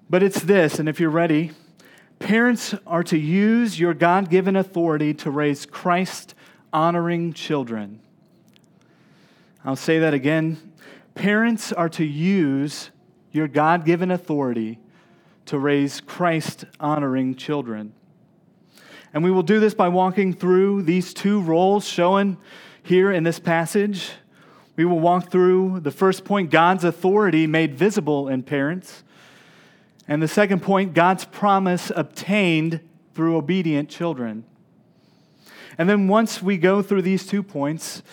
but 0.10 0.22
it's 0.22 0.42
this, 0.42 0.80
and 0.80 0.90
if 0.90 1.00
you're 1.00 1.10
ready, 1.10 1.52
parents 2.20 2.76
are 2.86 3.04
to 3.04 3.18
use 3.18 3.80
your 3.80 3.94
God 3.94 4.30
given 4.30 4.58
authority 4.58 5.14
to 5.14 5.32
raise 5.32 5.66
Christ 5.66 6.36
honoring 6.74 7.32
children. 7.32 8.02
I'll 9.64 9.78
say 9.78 10.00
that 10.00 10.14
again. 10.14 10.58
Parents 11.16 11.72
are 11.72 11.88
to 11.88 12.04
use 12.04 12.90
your 13.32 13.48
God 13.48 13.86
given 13.86 14.12
authority 14.12 14.78
to 15.46 15.58
raise 15.58 16.02
Christ 16.02 16.66
honoring 16.82 17.36
children. 17.36 17.94
And 19.14 19.24
we 19.24 19.32
will 19.32 19.44
do 19.44 19.62
this 19.62 19.74
by 19.74 19.88
walking 19.88 20.34
through 20.34 20.82
these 20.82 21.14
two 21.14 21.40
roles 21.42 21.88
shown 21.88 22.38
here 22.84 23.10
in 23.10 23.24
this 23.24 23.40
passage. 23.40 24.12
We 24.80 24.86
will 24.86 25.02
walk 25.02 25.30
through 25.30 25.82
the 25.82 25.92
first 25.92 26.24
point 26.24 26.52
God's 26.52 26.86
authority 26.86 27.48
made 27.48 27.76
visible 27.76 28.30
in 28.30 28.44
parents. 28.44 29.04
And 30.08 30.24
the 30.24 30.28
second 30.30 30.62
point, 30.62 30.94
God's 30.94 31.26
promise 31.26 31.92
obtained 31.94 32.80
through 33.14 33.36
obedient 33.36 33.90
children. 33.90 34.46
And 35.78 35.90
then 35.90 36.08
once 36.08 36.42
we 36.42 36.58
go 36.58 36.82
through 36.82 37.02
these 37.02 37.28
two 37.28 37.44
points, 37.44 38.04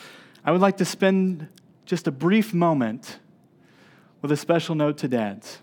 I 0.44 0.50
would 0.50 0.60
like 0.60 0.78
to 0.78 0.84
spend 0.84 1.46
just 1.84 2.08
a 2.08 2.10
brief 2.10 2.52
moment 2.52 3.20
with 4.20 4.32
a 4.32 4.36
special 4.36 4.74
note 4.74 4.98
to 4.98 5.06
dads. 5.06 5.58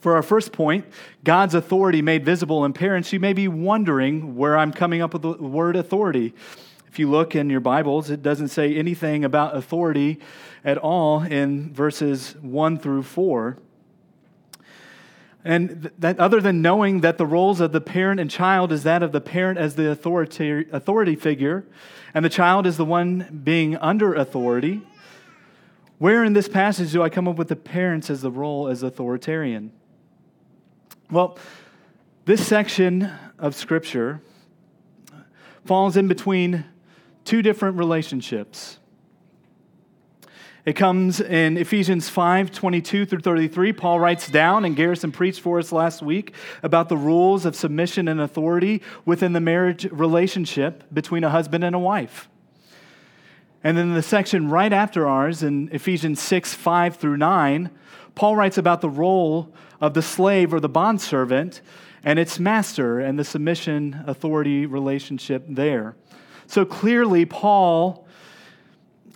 For 0.00 0.16
our 0.16 0.22
first 0.22 0.52
point, 0.52 0.86
God's 1.24 1.54
authority 1.54 2.00
made 2.00 2.24
visible 2.24 2.64
in 2.64 2.72
parents, 2.72 3.12
you 3.12 3.20
may 3.20 3.34
be 3.34 3.48
wondering 3.48 4.34
where 4.34 4.56
I'm 4.56 4.72
coming 4.72 5.02
up 5.02 5.12
with 5.12 5.22
the 5.22 5.32
word 5.32 5.76
authority. 5.76 6.34
If 6.88 6.98
you 6.98 7.08
look 7.08 7.36
in 7.36 7.50
your 7.50 7.60
Bibles, 7.60 8.10
it 8.10 8.22
doesn't 8.22 8.48
say 8.48 8.74
anything 8.74 9.24
about 9.24 9.56
authority 9.56 10.18
at 10.64 10.78
all 10.78 11.22
in 11.22 11.72
verses 11.72 12.34
1 12.40 12.78
through 12.78 13.02
4. 13.02 13.58
And 15.44 15.90
that 15.98 16.18
other 16.18 16.40
than 16.40 16.62
knowing 16.62 17.00
that 17.00 17.18
the 17.18 17.26
roles 17.26 17.60
of 17.60 17.72
the 17.72 17.80
parent 17.80 18.20
and 18.20 18.30
child 18.30 18.72
is 18.72 18.82
that 18.82 19.02
of 19.02 19.12
the 19.12 19.20
parent 19.20 19.58
as 19.58 19.74
the 19.74 19.90
authority, 19.90 20.66
authority 20.72 21.14
figure, 21.14 21.64
and 22.12 22.24
the 22.24 22.30
child 22.30 22.66
is 22.66 22.76
the 22.76 22.84
one 22.84 23.40
being 23.44 23.76
under 23.76 24.14
authority, 24.14 24.82
where 25.98 26.24
in 26.24 26.32
this 26.32 26.48
passage 26.48 26.92
do 26.92 27.02
I 27.02 27.10
come 27.10 27.28
up 27.28 27.36
with 27.36 27.48
the 27.48 27.56
parents 27.56 28.08
as 28.08 28.22
the 28.22 28.30
role 28.30 28.66
as 28.66 28.82
authoritarian? 28.82 29.72
Well, 31.10 31.38
this 32.24 32.46
section 32.46 33.10
of 33.36 33.56
Scripture 33.56 34.20
falls 35.64 35.96
in 35.96 36.06
between 36.06 36.64
two 37.24 37.42
different 37.42 37.78
relationships. 37.78 38.78
It 40.64 40.74
comes 40.74 41.20
in 41.20 41.56
Ephesians 41.56 42.08
5 42.08 42.52
22 42.52 43.06
through 43.06 43.20
33. 43.22 43.72
Paul 43.72 43.98
writes 43.98 44.28
down, 44.28 44.64
and 44.64 44.76
Garrison 44.76 45.10
preached 45.10 45.40
for 45.40 45.58
us 45.58 45.72
last 45.72 46.00
week 46.00 46.32
about 46.62 46.88
the 46.88 46.96
rules 46.96 47.44
of 47.44 47.56
submission 47.56 48.06
and 48.06 48.20
authority 48.20 48.80
within 49.04 49.32
the 49.32 49.40
marriage 49.40 49.86
relationship 49.90 50.84
between 50.94 51.24
a 51.24 51.30
husband 51.30 51.64
and 51.64 51.74
a 51.74 51.80
wife. 51.80 52.28
And 53.64 53.76
then 53.76 53.94
the 53.94 54.02
section 54.02 54.48
right 54.48 54.72
after 54.72 55.08
ours 55.08 55.42
in 55.42 55.70
Ephesians 55.72 56.20
6 56.20 56.54
5 56.54 56.94
through 56.94 57.16
9, 57.16 57.70
Paul 58.14 58.36
writes 58.36 58.58
about 58.58 58.80
the 58.80 58.88
role 58.88 59.52
of 59.80 59.94
the 59.94 60.02
slave 60.02 60.52
or 60.52 60.60
the 60.60 60.68
bondservant 60.68 61.60
and 62.04 62.18
its 62.18 62.38
master 62.38 63.00
and 63.00 63.18
the 63.18 63.24
submission 63.24 64.02
authority 64.06 64.66
relationship 64.66 65.44
there. 65.48 65.96
So 66.46 66.64
clearly, 66.64 67.24
Paul 67.24 68.06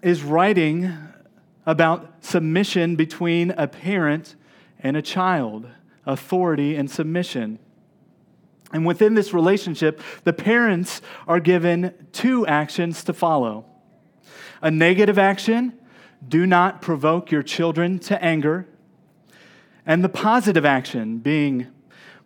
is 0.03 0.23
writing 0.23 0.93
about 1.67 2.25
submission 2.25 2.95
between 2.97 3.51
a 3.53 3.67
parent 3.67 4.37
and 4.81 4.97
a 4.97 5.03
child, 5.03 5.67
authority 6.07 6.77
and 6.77 6.91
submission. 6.91 7.59
And 8.73 8.85
within 8.85 9.15
this 9.15 9.33
relationship, 9.33 10.01
the 10.25 10.33
parents 10.33 11.01
are 11.27 11.41
given 11.41 11.95
two 12.13 12.47
actions 12.47 13.05
to 13.05 13.13
follow 13.13 13.67
a 14.65 14.71
negative 14.71 15.19
action, 15.19 15.75
do 16.27 16.47
not 16.47 16.81
provoke 16.81 17.31
your 17.31 17.43
children 17.43 17.99
to 17.99 18.25
anger 18.25 18.67
and 19.87 20.03
the 20.03 20.09
positive 20.09 20.65
action 20.65 21.19
being 21.19 21.69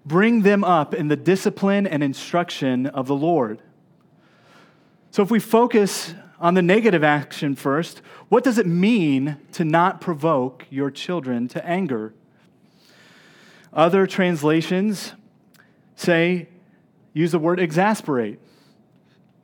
bring 0.05 0.43
them 0.43 0.65
up 0.65 0.95
in 0.95 1.09
the 1.09 1.17
discipline 1.17 1.87
and 1.87 2.03
instruction 2.03 2.87
of 2.87 3.07
the 3.07 3.15
Lord. 3.15 3.61
So, 5.11 5.23
if 5.23 5.31
we 5.31 5.41
focus 5.41 6.15
on 6.41 6.55
the 6.55 6.63
negative 6.63 7.03
action 7.03 7.55
first, 7.57 8.01
what 8.29 8.45
does 8.45 8.59
it 8.59 8.67
mean 8.67 9.37
to 9.53 9.65
not 9.65 10.01
provoke 10.01 10.67
your 10.71 10.91
children 10.91 11.49
to 11.49 11.67
anger? 11.67 12.15
Other 13.73 14.07
translations 14.07 15.13
say, 15.97 16.49
use 17.13 17.33
the 17.33 17.39
word 17.39 17.59
exasperate. 17.59 18.39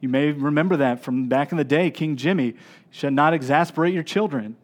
You 0.01 0.09
may 0.09 0.33
remember 0.33 0.77
that 0.77 1.03
from 1.03 1.29
back 1.29 1.51
in 1.51 1.59
the 1.59 1.65
day, 1.65 1.91
King 1.91 2.17
Jimmy. 2.17 2.55
should 2.91 3.13
not 3.13 3.35
exasperate 3.35 3.93
your 3.93 4.03
children. 4.03 4.57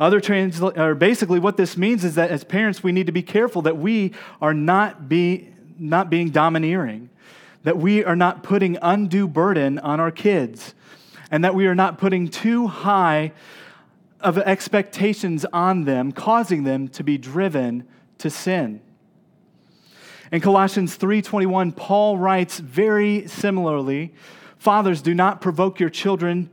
Other 0.00 0.20
transla- 0.20 0.76
or 0.78 0.94
basically, 0.94 1.40
what 1.40 1.56
this 1.56 1.76
means 1.76 2.04
is 2.04 2.14
that 2.14 2.30
as 2.30 2.44
parents, 2.44 2.82
we 2.82 2.92
need 2.92 3.06
to 3.06 3.12
be 3.12 3.22
careful 3.22 3.62
that 3.62 3.76
we 3.76 4.12
are 4.40 4.54
not, 4.54 5.08
be, 5.08 5.48
not 5.78 6.08
being 6.08 6.30
domineering, 6.30 7.10
that 7.64 7.76
we 7.76 8.04
are 8.04 8.14
not 8.14 8.42
putting 8.42 8.78
undue 8.80 9.26
burden 9.26 9.78
on 9.80 9.98
our 9.98 10.12
kids, 10.12 10.74
and 11.30 11.42
that 11.42 11.54
we 11.54 11.66
are 11.66 11.74
not 11.74 11.98
putting 11.98 12.28
too 12.28 12.68
high 12.68 13.32
of 14.20 14.38
expectations 14.38 15.44
on 15.52 15.84
them, 15.84 16.12
causing 16.12 16.64
them 16.64 16.88
to 16.88 17.02
be 17.02 17.18
driven 17.18 17.86
to 18.18 18.30
sin. 18.30 18.80
In 20.30 20.40
Colossians 20.40 20.96
3:21, 20.96 21.72
Paul 21.72 22.18
writes 22.18 22.58
very 22.58 23.26
similarly, 23.26 24.12
"Fathers, 24.58 25.02
do 25.02 25.14
not 25.14 25.40
provoke 25.40 25.80
your 25.80 25.90
children 25.90 26.50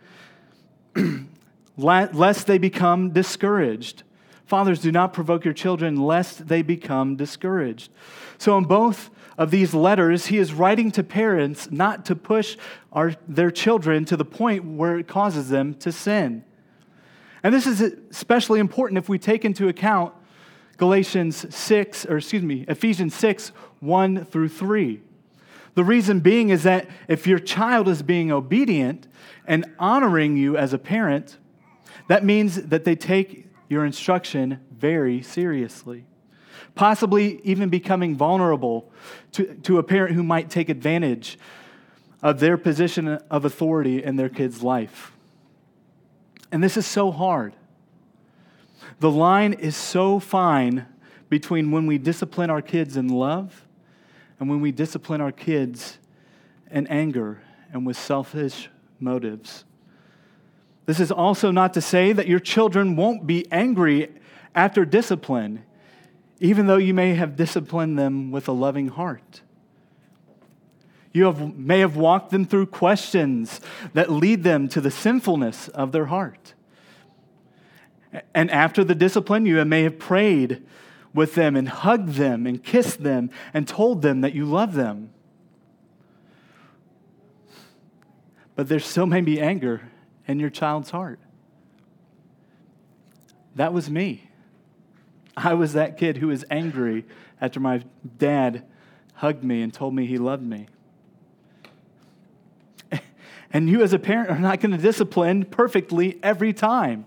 lest 1.77 2.47
they 2.47 2.57
become 2.57 3.11
discouraged. 3.11 4.03
Fathers, 4.45 4.79
do 4.79 4.91
not 4.91 5.13
provoke 5.13 5.43
your 5.43 5.53
children 5.53 5.95
lest 5.95 6.47
they 6.47 6.61
become 6.61 7.15
discouraged. 7.15 7.91
So, 8.37 8.57
in 8.57 8.65
both 8.65 9.09
of 9.37 9.51
these 9.51 9.73
letters, 9.73 10.27
he 10.27 10.37
is 10.37 10.53
writing 10.53 10.91
to 10.91 11.03
parents 11.03 11.69
not 11.71 12.05
to 12.05 12.15
push 12.15 12.57
our, 12.93 13.13
their 13.27 13.51
children 13.51 14.05
to 14.05 14.15
the 14.15 14.25
point 14.25 14.63
where 14.63 14.97
it 14.97 15.07
causes 15.07 15.49
them 15.49 15.73
to 15.75 15.91
sin. 15.91 16.43
And 17.43 17.53
this 17.53 17.67
is 17.67 17.81
especially 18.09 18.59
important 18.59 18.97
if 18.97 19.09
we 19.09 19.19
take 19.19 19.45
into 19.45 19.67
account 19.67 20.13
Galatians 20.77 21.53
6, 21.53 22.05
or 22.05 22.17
excuse 22.17 22.43
me, 22.43 22.65
Ephesians 22.67 23.15
6, 23.15 23.49
1 23.79 24.25
through 24.25 24.49
3. 24.49 25.01
The 25.73 25.83
reason 25.83 26.21
being 26.21 26.49
is 26.49 26.63
that 26.63 26.87
if 27.07 27.27
your 27.27 27.39
child 27.39 27.87
is 27.87 28.01
being 28.01 28.31
obedient 28.31 29.07
and 29.45 29.65
honoring 29.77 30.37
you 30.37 30.57
as 30.57 30.73
a 30.73 30.77
parent, 30.77 31.37
that 32.07 32.23
means 32.23 32.55
that 32.63 32.83
they 32.83 32.95
take 32.95 33.47
your 33.69 33.85
instruction 33.85 34.59
very 34.71 35.21
seriously, 35.21 36.05
possibly 36.75 37.41
even 37.43 37.69
becoming 37.69 38.15
vulnerable 38.15 38.91
to, 39.31 39.55
to 39.63 39.79
a 39.79 39.83
parent 39.83 40.15
who 40.15 40.23
might 40.23 40.49
take 40.49 40.69
advantage 40.69 41.37
of 42.21 42.39
their 42.39 42.57
position 42.57 43.07
of 43.07 43.45
authority 43.45 44.03
in 44.03 44.15
their 44.15 44.29
kid's 44.29 44.61
life. 44.61 45.11
And 46.51 46.63
this 46.63 46.77
is 46.77 46.85
so 46.85 47.11
hard. 47.11 47.53
The 48.99 49.11
line 49.11 49.53
is 49.53 49.75
so 49.75 50.19
fine 50.19 50.85
between 51.29 51.71
when 51.71 51.85
we 51.85 51.97
discipline 51.97 52.49
our 52.49 52.61
kids 52.61 52.97
in 52.97 53.09
love 53.09 53.65
and 54.39 54.49
when 54.49 54.61
we 54.61 54.71
discipline 54.71 55.21
our 55.21 55.31
kids 55.31 55.97
in 56.71 56.87
anger 56.87 57.41
and 57.73 57.85
with 57.85 57.97
selfish 57.97 58.69
motives. 58.99 59.65
This 60.85 60.99
is 60.99 61.11
also 61.11 61.51
not 61.51 61.73
to 61.73 61.81
say 61.81 62.13
that 62.13 62.27
your 62.27 62.39
children 62.39 62.95
won't 62.95 63.25
be 63.25 63.47
angry 63.51 64.09
after 64.53 64.85
discipline, 64.85 65.63
even 66.39 66.67
though 66.67 66.77
you 66.77 66.93
may 66.93 67.15
have 67.15 67.35
disciplined 67.35 67.97
them 67.97 68.31
with 68.31 68.47
a 68.47 68.51
loving 68.51 68.89
heart. 68.89 69.41
You 71.11 71.25
have, 71.25 71.57
may 71.57 71.79
have 71.79 71.95
walked 71.95 72.31
them 72.31 72.45
through 72.45 72.67
questions 72.67 73.61
that 73.93 74.11
lead 74.11 74.43
them 74.43 74.67
to 74.69 74.81
the 74.81 74.91
sinfulness 74.91 75.69
of 75.69 75.91
their 75.91 76.05
heart. 76.05 76.53
And 78.33 78.51
after 78.51 78.83
the 78.83 78.95
discipline, 78.95 79.45
you 79.45 79.63
may 79.65 79.83
have 79.83 79.97
prayed 79.97 80.63
with 81.13 81.35
them 81.35 81.55
and 81.55 81.67
hugged 81.67 82.09
them 82.09 82.45
and 82.45 82.63
kissed 82.63 83.01
them 83.01 83.31
and 83.53 83.67
told 83.67 84.01
them 84.01 84.21
that 84.21 84.33
you 84.33 84.45
love 84.45 84.73
them. 84.73 85.09
But 88.55 88.67
there 88.69 88.79
still 88.79 89.05
may 89.05 89.21
be 89.21 89.39
anger 89.39 89.81
in 90.27 90.39
your 90.39 90.49
child's 90.49 90.89
heart. 90.89 91.19
That 93.55 93.73
was 93.73 93.89
me. 93.89 94.29
I 95.37 95.53
was 95.53 95.73
that 95.73 95.97
kid 95.97 96.17
who 96.17 96.27
was 96.27 96.45
angry 96.49 97.05
after 97.41 97.59
my 97.59 97.83
dad 98.17 98.65
hugged 99.15 99.43
me 99.43 99.61
and 99.61 99.73
told 99.73 99.93
me 99.93 100.05
he 100.05 100.17
loved 100.17 100.43
me. 100.43 100.67
And 103.55 103.69
you, 103.69 103.81
as 103.83 103.93
a 103.93 103.99
parent, 103.99 104.29
are 104.29 104.37
not 104.37 104.59
going 104.59 104.73
to 104.73 104.77
discipline 104.77 105.45
perfectly 105.45 106.19
every 106.21 106.51
time. 106.51 107.05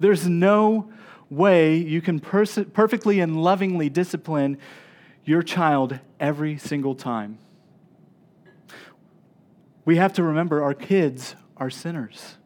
There's 0.00 0.26
no 0.26 0.90
way 1.30 1.76
you 1.76 2.00
can 2.00 2.18
pers- 2.18 2.58
perfectly 2.72 3.20
and 3.20 3.40
lovingly 3.40 3.88
discipline 3.88 4.58
your 5.24 5.44
child 5.44 6.00
every 6.18 6.58
single 6.58 6.96
time. 6.96 7.38
We 9.84 9.94
have 9.94 10.12
to 10.14 10.24
remember 10.24 10.60
our 10.60 10.74
kids 10.74 11.36
are 11.56 11.70
sinners 11.70 12.36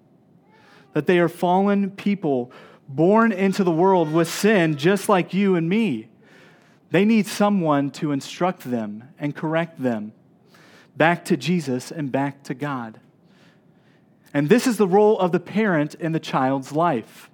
that 0.92 1.06
they 1.06 1.18
are 1.18 1.28
fallen 1.28 1.90
people 1.90 2.50
born 2.88 3.32
into 3.32 3.62
the 3.62 3.70
world 3.70 4.12
with 4.12 4.28
sin, 4.28 4.76
just 4.76 5.08
like 5.08 5.32
you 5.32 5.54
and 5.54 5.68
me. 5.68 6.08
They 6.90 7.04
need 7.04 7.26
someone 7.26 7.90
to 7.92 8.10
instruct 8.12 8.68
them 8.68 9.04
and 9.18 9.34
correct 9.34 9.80
them 9.82 10.12
back 10.96 11.24
to 11.24 11.36
Jesus 11.36 11.90
and 11.90 12.12
back 12.12 12.42
to 12.42 12.52
God. 12.52 13.00
And 14.34 14.48
this 14.48 14.66
is 14.66 14.76
the 14.76 14.86
role 14.86 15.18
of 15.18 15.32
the 15.32 15.40
parent 15.40 15.94
in 15.94 16.12
the 16.12 16.20
child's 16.20 16.72
life. 16.72 17.30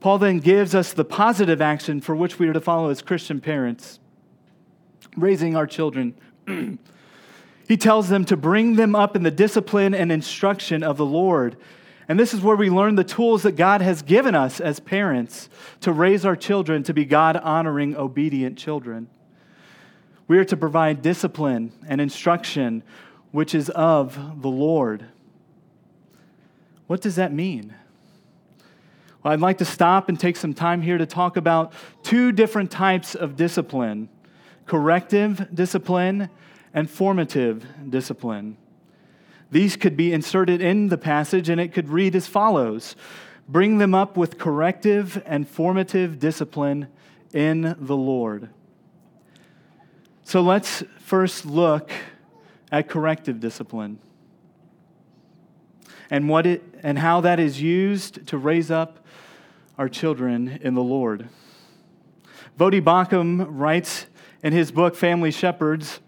Paul 0.00 0.18
then 0.18 0.40
gives 0.40 0.74
us 0.74 0.92
the 0.92 1.04
positive 1.04 1.62
action 1.62 2.00
for 2.00 2.16
which 2.16 2.40
we 2.40 2.48
are 2.48 2.52
to 2.52 2.60
follow 2.60 2.90
as 2.90 3.02
Christian 3.02 3.40
parents, 3.40 4.00
raising 5.16 5.54
our 5.54 5.66
children. 5.66 6.14
he 7.68 7.76
tells 7.76 8.08
them 8.08 8.24
to 8.24 8.36
bring 8.36 8.74
them 8.74 8.96
up 8.96 9.14
in 9.14 9.22
the 9.22 9.30
discipline 9.30 9.94
and 9.94 10.10
instruction 10.10 10.82
of 10.82 10.96
the 10.96 11.06
Lord. 11.06 11.56
And 12.08 12.18
this 12.18 12.34
is 12.34 12.40
where 12.40 12.56
we 12.56 12.68
learn 12.68 12.96
the 12.96 13.04
tools 13.04 13.42
that 13.44 13.52
God 13.52 13.80
has 13.80 14.02
given 14.02 14.34
us 14.34 14.60
as 14.60 14.80
parents 14.80 15.48
to 15.80 15.92
raise 15.92 16.24
our 16.24 16.36
children 16.36 16.82
to 16.84 16.94
be 16.94 17.04
God 17.04 17.36
honoring, 17.36 17.96
obedient 17.96 18.58
children. 18.58 19.08
We 20.28 20.38
are 20.38 20.44
to 20.46 20.56
provide 20.56 21.02
discipline 21.02 21.72
and 21.86 22.00
instruction 22.00 22.82
which 23.30 23.54
is 23.54 23.70
of 23.70 24.42
the 24.42 24.48
Lord. 24.48 25.06
What 26.86 27.00
does 27.00 27.16
that 27.16 27.32
mean? 27.32 27.74
Well, 29.22 29.32
I'd 29.32 29.40
like 29.40 29.58
to 29.58 29.64
stop 29.64 30.08
and 30.08 30.18
take 30.18 30.36
some 30.36 30.52
time 30.52 30.82
here 30.82 30.98
to 30.98 31.06
talk 31.06 31.36
about 31.36 31.72
two 32.02 32.32
different 32.32 32.70
types 32.70 33.14
of 33.14 33.36
discipline 33.36 34.08
corrective 34.64 35.48
discipline 35.52 36.30
and 36.72 36.88
formative 36.88 37.66
discipline. 37.90 38.56
These 39.52 39.76
could 39.76 39.98
be 39.98 40.14
inserted 40.14 40.62
in 40.62 40.88
the 40.88 40.96
passage, 40.96 41.50
and 41.50 41.60
it 41.60 41.72
could 41.72 41.88
read 41.88 42.16
as 42.16 42.26
follows 42.26 42.96
Bring 43.48 43.78
them 43.78 43.94
up 43.94 44.16
with 44.16 44.38
corrective 44.38 45.22
and 45.26 45.46
formative 45.46 46.18
discipline 46.18 46.86
in 47.34 47.76
the 47.78 47.96
Lord. 47.96 48.48
So 50.24 50.40
let's 50.40 50.84
first 51.00 51.44
look 51.44 51.90
at 52.70 52.88
corrective 52.88 53.40
discipline 53.40 53.98
and 56.08 56.28
what 56.28 56.46
it 56.46 56.62
and 56.82 56.98
how 56.98 57.20
that 57.20 57.40
is 57.40 57.60
used 57.60 58.26
to 58.28 58.38
raise 58.38 58.70
up 58.70 59.04
our 59.76 59.88
children 59.88 60.60
in 60.62 60.74
the 60.74 60.82
Lord. 60.82 61.28
Voddie 62.58 62.80
Baucham 62.80 63.44
writes 63.50 64.06
in 64.42 64.52
his 64.52 64.70
book 64.70 64.94
Family 64.94 65.30
Shepherds, 65.30 66.00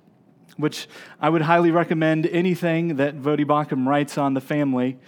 which 0.57 0.89
I 1.21 1.29
would 1.29 1.43
highly 1.43 1.71
recommend 1.71 2.27
anything 2.27 2.97
that 2.97 3.17
Voddie 3.21 3.45
Baucham 3.45 3.87
writes 3.87 4.17
on 4.19 4.35
the 4.35 4.41
family, 4.41 4.99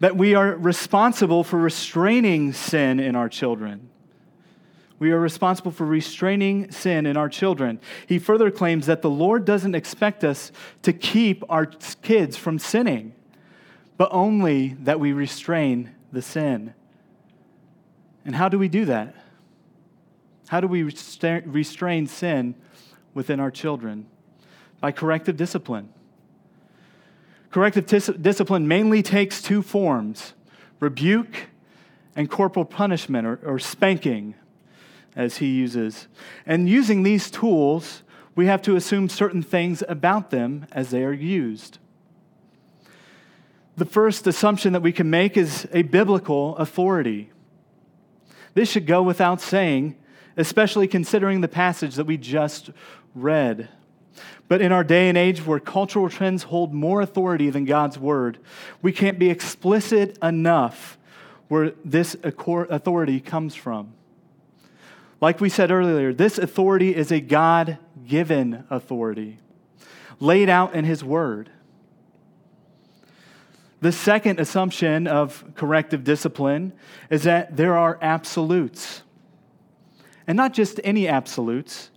that 0.00 0.16
we 0.16 0.34
are 0.34 0.56
responsible 0.56 1.44
for 1.44 1.58
restraining 1.58 2.52
sin 2.52 2.98
in 2.98 3.14
our 3.14 3.28
children. 3.28 3.90
We 4.98 5.12
are 5.12 5.18
responsible 5.18 5.70
for 5.70 5.86
restraining 5.86 6.70
sin 6.70 7.06
in 7.06 7.16
our 7.16 7.28
children. 7.28 7.80
He 8.06 8.18
further 8.18 8.50
claims 8.50 8.86
that 8.86 9.00
the 9.00 9.10
Lord 9.10 9.44
doesn't 9.44 9.74
expect 9.74 10.24
us 10.24 10.52
to 10.82 10.92
keep 10.92 11.42
our 11.48 11.66
kids 11.66 12.36
from 12.36 12.58
sinning, 12.58 13.14
but 13.96 14.10
only 14.12 14.76
that 14.80 15.00
we 15.00 15.12
restrain 15.12 15.90
the 16.12 16.20
sin. 16.20 16.74
And 18.24 18.36
how 18.36 18.48
do 18.50 18.58
we 18.58 18.68
do 18.68 18.84
that? 18.86 19.14
How 20.48 20.60
do 20.60 20.66
we 20.66 20.82
restrain 20.82 22.06
sin 22.06 22.54
within 23.14 23.40
our 23.40 23.50
children? 23.50 24.06
By 24.80 24.92
corrective 24.92 25.36
discipline. 25.36 25.90
Corrective 27.50 27.86
tis- 27.86 28.12
discipline 28.20 28.68
mainly 28.68 29.02
takes 29.02 29.42
two 29.42 29.62
forms 29.62 30.34
rebuke 30.78 31.48
and 32.16 32.30
corporal 32.30 32.64
punishment 32.64 33.26
or, 33.26 33.38
or 33.44 33.58
spanking 33.58 34.34
as 35.14 35.38
he 35.38 35.46
uses. 35.46 36.08
And 36.46 36.68
using 36.68 37.02
these 37.02 37.30
tools, 37.30 38.02
we 38.34 38.46
have 38.46 38.62
to 38.62 38.76
assume 38.76 39.08
certain 39.08 39.42
things 39.42 39.82
about 39.88 40.30
them 40.30 40.66
as 40.72 40.90
they 40.90 41.04
are 41.04 41.12
used. 41.12 41.78
The 43.76 43.84
first 43.84 44.26
assumption 44.26 44.72
that 44.72 44.82
we 44.82 44.92
can 44.92 45.10
make 45.10 45.36
is 45.36 45.68
a 45.72 45.82
biblical 45.82 46.56
authority. 46.56 47.30
This 48.54 48.70
should 48.70 48.86
go 48.86 49.02
without 49.02 49.40
saying, 49.40 49.96
especially 50.36 50.88
considering 50.88 51.40
the 51.40 51.48
passage 51.48 51.94
that 51.96 52.06
we 52.06 52.16
just 52.16 52.70
read. 53.14 53.68
But 54.50 54.60
in 54.60 54.72
our 54.72 54.82
day 54.82 55.08
and 55.08 55.16
age 55.16 55.46
where 55.46 55.60
cultural 55.60 56.08
trends 56.08 56.42
hold 56.42 56.74
more 56.74 57.00
authority 57.00 57.50
than 57.50 57.66
God's 57.66 57.96
word, 57.96 58.38
we 58.82 58.90
can't 58.90 59.16
be 59.16 59.30
explicit 59.30 60.18
enough 60.20 60.98
where 61.46 61.70
this 61.84 62.16
authority 62.24 63.20
comes 63.20 63.54
from. 63.54 63.92
Like 65.20 65.40
we 65.40 65.50
said 65.50 65.70
earlier, 65.70 66.12
this 66.12 66.36
authority 66.36 66.96
is 66.96 67.12
a 67.12 67.20
God 67.20 67.78
given 68.08 68.64
authority 68.70 69.38
laid 70.18 70.48
out 70.48 70.74
in 70.74 70.84
His 70.84 71.04
Word. 71.04 71.48
The 73.80 73.92
second 73.92 74.40
assumption 74.40 75.06
of 75.06 75.44
corrective 75.54 76.02
discipline 76.02 76.72
is 77.08 77.22
that 77.22 77.56
there 77.56 77.76
are 77.76 78.00
absolutes. 78.02 79.04
And 80.26 80.36
not 80.36 80.54
just 80.54 80.80
any 80.82 81.06
absolutes, 81.06 81.90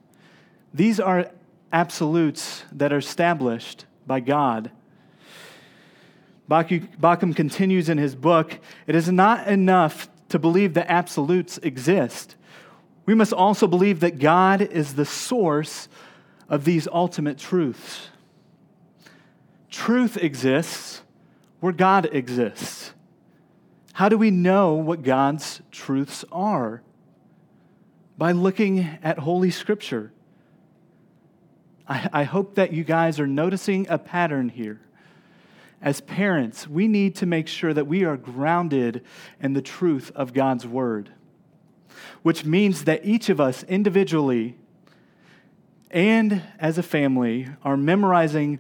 these 0.72 1.00
are 1.00 1.32
absolutes 1.74 2.64
that 2.72 2.94
are 2.94 2.98
established 2.98 3.86
by 4.08 4.22
God. 4.22 4.72
Baucham 6.50 7.36
continues 7.36 7.90
in 7.90 7.98
his 7.98 8.16
book 8.16 8.60
it 8.88 8.96
is 8.96 9.12
not 9.12 9.48
enough 9.48 10.08
to 10.30 10.40
believe 10.40 10.76
that 10.76 10.88
absolutes 10.90 11.58
exist 11.60 12.36
we 13.06 13.16
must 13.16 13.34
also 13.34 13.68
believe 13.68 14.00
that 14.00 14.20
God 14.20 14.62
is 14.62 14.96
the 14.96 15.06
source 15.06 15.88
of 16.48 16.64
these 16.66 16.88
ultimate 16.88 17.38
truths. 17.38 18.10
Truth 19.70 20.18
exists 20.18 21.02
where 21.60 21.74
God 21.74 22.08
exists. 22.12 22.94
How 23.94 24.10
do 24.10 24.18
we 24.18 24.32
know 24.32 24.74
what 24.74 25.04
God's 25.04 25.62
truths 25.72 26.24
are? 26.32 26.82
By 28.18 28.32
looking 28.32 28.88
at 29.04 29.20
Holy 29.20 29.52
Scripture. 29.52 30.13
I, 31.88 32.10
I, 32.14 32.24
hope 32.24 32.56
that 32.56 32.72
you 32.72 32.84
guys 32.84 33.20
are 33.20 33.28
noticing 33.28 33.88
a 33.90 33.98
pattern 33.98 34.50
here. 34.50 34.80
As 35.82 36.00
parents, 36.00 36.68
we 36.68 36.88
need 36.88 37.16
to 37.18 37.26
make 37.26 37.48
sure 37.48 37.74
that 37.74 37.88
we 37.88 38.06
are 38.06 38.16
grounded 38.16 39.04
in 39.42 39.54
the 39.54 39.62
truth 39.62 40.12
of 40.16 40.34
God's 40.34 40.66
Word 40.66 41.12
which 42.22 42.46
means 42.46 42.86
that 42.86 43.06
each 43.06 43.30
of 43.30 43.40
us 43.40 43.64
individually 43.64 44.56
and 45.92 46.42
as 46.60 46.78
a 46.78 46.84
family 46.84 47.48
are 47.64 47.78
memorizing 47.78 48.60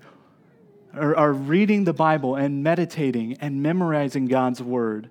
or 0.95 1.15
are 1.17 1.33
reading 1.33 1.85
the 1.85 1.93
Bible 1.93 2.35
and 2.35 2.63
meditating 2.63 3.33
and 3.41 3.63
memorizing 3.63 4.27
God's 4.27 4.61
word 4.61 5.09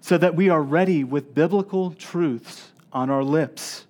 so 0.00 0.18
that 0.18 0.34
we 0.34 0.48
are 0.48 0.62
ready 0.62 1.04
with 1.04 1.34
biblical 1.34 1.92
truths 1.92 2.72
on 2.92 3.10
our 3.10 3.22
lips. 3.22 3.86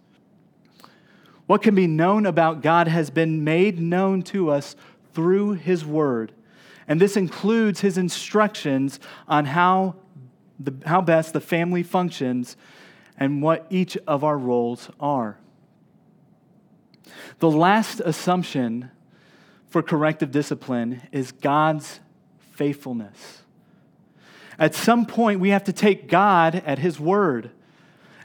What 1.51 1.63
can 1.63 1.75
be 1.75 1.89
known 1.89 2.27
about 2.27 2.63
God 2.63 2.87
has 2.87 3.11
been 3.11 3.43
made 3.43 3.81
known 3.81 4.23
to 4.23 4.51
us 4.51 4.77
through 5.13 5.55
His 5.55 5.85
Word. 5.85 6.31
And 6.87 7.01
this 7.01 7.17
includes 7.17 7.81
His 7.81 7.99
instructions 7.99 9.01
on 9.27 9.47
how, 9.47 9.97
the, 10.61 10.73
how 10.87 11.01
best 11.01 11.33
the 11.33 11.41
family 11.41 11.83
functions 11.83 12.57
and 13.19 13.43
what 13.43 13.67
each 13.69 13.97
of 14.07 14.23
our 14.23 14.39
roles 14.39 14.91
are. 15.01 15.39
The 17.41 17.51
last 17.51 17.99
assumption 17.99 18.93
for 19.67 19.83
corrective 19.83 20.31
discipline 20.31 21.03
is 21.11 21.33
God's 21.33 21.99
faithfulness. 22.53 23.43
At 24.57 24.77
some 24.77 25.05
point, 25.05 25.41
we 25.41 25.49
have 25.49 25.65
to 25.65 25.73
take 25.73 26.07
God 26.07 26.63
at 26.65 26.79
His 26.79 27.01
word 27.01 27.51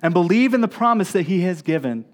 and 0.03 0.13
believe 0.13 0.53
in 0.53 0.61
the 0.61 0.67
promise 0.67 1.11
that 1.13 1.23
He 1.23 1.41
has 1.41 1.63
given. 1.63 2.05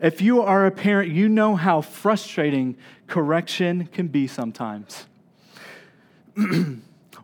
If 0.00 0.20
you 0.20 0.42
are 0.42 0.64
a 0.64 0.70
parent, 0.70 1.10
you 1.10 1.28
know 1.28 1.56
how 1.56 1.80
frustrating 1.80 2.76
correction 3.08 3.86
can 3.86 4.08
be 4.08 4.28
sometimes. 4.28 5.06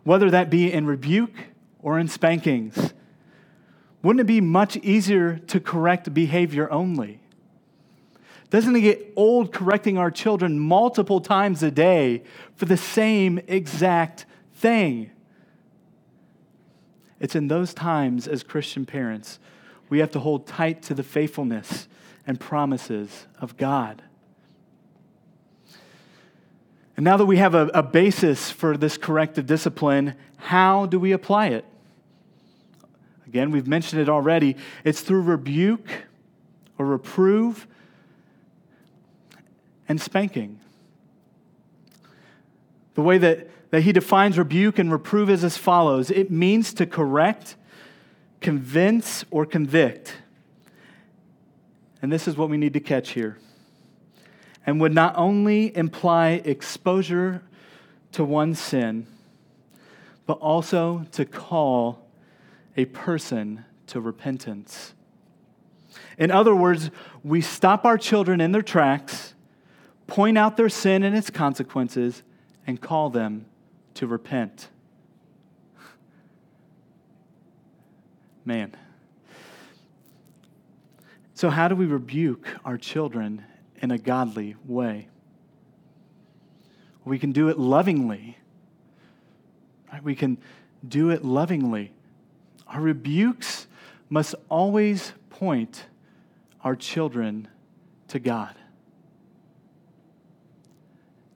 Whether 0.03 0.29
that 0.31 0.49
be 0.49 0.71
in 0.71 0.85
rebuke 0.85 1.35
or 1.81 1.97
in 1.97 2.07
spankings, 2.07 2.93
wouldn't 4.03 4.21
it 4.21 4.27
be 4.27 4.41
much 4.41 4.75
easier 4.77 5.37
to 5.47 5.59
correct 5.59 6.13
behavior 6.13 6.69
only? 6.69 7.21
Doesn't 8.49 8.75
it 8.75 8.81
get 8.81 9.13
old 9.15 9.51
correcting 9.51 9.97
our 9.97 10.11
children 10.11 10.59
multiple 10.59 11.21
times 11.21 11.63
a 11.63 11.71
day 11.71 12.23
for 12.55 12.65
the 12.65 12.77
same 12.77 13.39
exact 13.47 14.25
thing? 14.53 15.11
It's 17.19 17.35
in 17.35 17.47
those 17.47 17.73
times, 17.73 18.27
as 18.27 18.43
Christian 18.43 18.85
parents, 18.85 19.39
we 19.89 19.99
have 19.99 20.11
to 20.11 20.19
hold 20.19 20.45
tight 20.45 20.81
to 20.83 20.93
the 20.93 21.03
faithfulness 21.03 21.87
and 22.27 22.39
promises 22.39 23.27
of 23.39 23.57
God. 23.57 24.01
And 26.97 27.03
now 27.03 27.17
that 27.17 27.25
we 27.25 27.37
have 27.37 27.55
a, 27.55 27.67
a 27.73 27.83
basis 27.83 28.51
for 28.51 28.77
this 28.77 28.97
corrective 28.97 29.45
discipline, 29.45 30.15
how 30.37 30.85
do 30.85 30.99
we 30.99 31.11
apply 31.11 31.47
it? 31.47 31.65
Again, 33.27 33.51
we've 33.51 33.67
mentioned 33.67 34.01
it 34.01 34.07
already. 34.07 34.55
It's 34.83 35.01
through 35.01 35.23
rebuke 35.23 35.89
or 36.77 36.85
reprove 36.85 37.67
and 39.89 39.99
spanking. 39.99 40.59
The 42.93 43.01
way 43.01 43.17
that, 43.17 43.49
that 43.71 43.81
he 43.81 43.91
defines 43.91 44.37
rebuke 44.37 44.79
and 44.79 44.89
reprove 44.89 45.29
is 45.29 45.43
as 45.43 45.57
follows 45.57 46.09
it 46.09 46.31
means 46.31 46.73
to 46.75 46.85
correct, 46.85 47.55
convince 48.39 49.25
or 49.31 49.45
convict. 49.45 50.15
And 52.05 52.13
this 52.13 52.27
is 52.27 52.37
what 52.37 52.51
we 52.51 52.57
need 52.57 52.73
to 52.73 52.79
catch 52.79 53.13
here. 53.13 53.39
And 54.63 54.79
would 54.79 54.93
not 54.93 55.15
only 55.17 55.75
imply 55.75 56.39
exposure 56.45 57.41
to 58.11 58.23
one 58.23 58.53
sin, 58.53 59.07
but 60.27 60.33
also 60.33 61.07
to 61.13 61.25
call 61.25 62.07
a 62.77 62.85
person 62.85 63.65
to 63.87 63.99
repentance. 63.99 64.93
In 66.19 66.29
other 66.29 66.53
words, 66.53 66.91
we 67.23 67.41
stop 67.41 67.85
our 67.85 67.97
children 67.97 68.39
in 68.39 68.51
their 68.51 68.61
tracks, 68.61 69.33
point 70.05 70.37
out 70.37 70.57
their 70.57 70.69
sin 70.69 71.01
and 71.01 71.17
its 71.17 71.31
consequences, 71.31 72.21
and 72.67 72.79
call 72.79 73.09
them 73.09 73.47
to 73.95 74.05
repent. 74.05 74.67
Man. 78.45 78.75
So, 81.35 81.49
how 81.49 81.67
do 81.67 81.75
we 81.75 81.85
rebuke 81.85 82.47
our 82.63 82.77
children 82.77 83.43
in 83.81 83.91
a 83.91 83.97
godly 83.97 84.55
way? 84.65 85.09
We 87.03 87.19
can 87.19 87.33
do 87.33 87.49
it 87.49 87.59
lovingly. 87.59 88.37
We 90.01 90.15
can 90.15 90.37
do 90.87 91.09
it 91.09 91.25
lovingly. 91.25 91.91
Our 92.67 92.79
rebukes 92.79 93.67
must 94.09 94.35
always 94.49 95.11
point 95.29 95.85
our 96.63 96.75
children 96.75 97.49
to 98.07 98.19
God. 98.19 98.55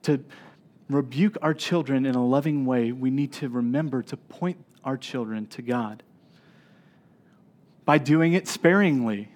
To 0.02 0.24
rebuke 0.88 1.36
our 1.42 1.52
children 1.52 2.06
in 2.06 2.14
a 2.14 2.24
loving 2.24 2.64
way, 2.64 2.90
we 2.90 3.10
need 3.10 3.32
to 3.34 3.50
remember 3.50 4.02
to 4.04 4.16
point 4.16 4.64
our 4.82 4.96
children 4.96 5.46
to 5.48 5.62
God. 5.62 6.02
By 7.84 7.98
doing 7.98 8.32
it 8.32 8.48
sparingly, 8.48 9.29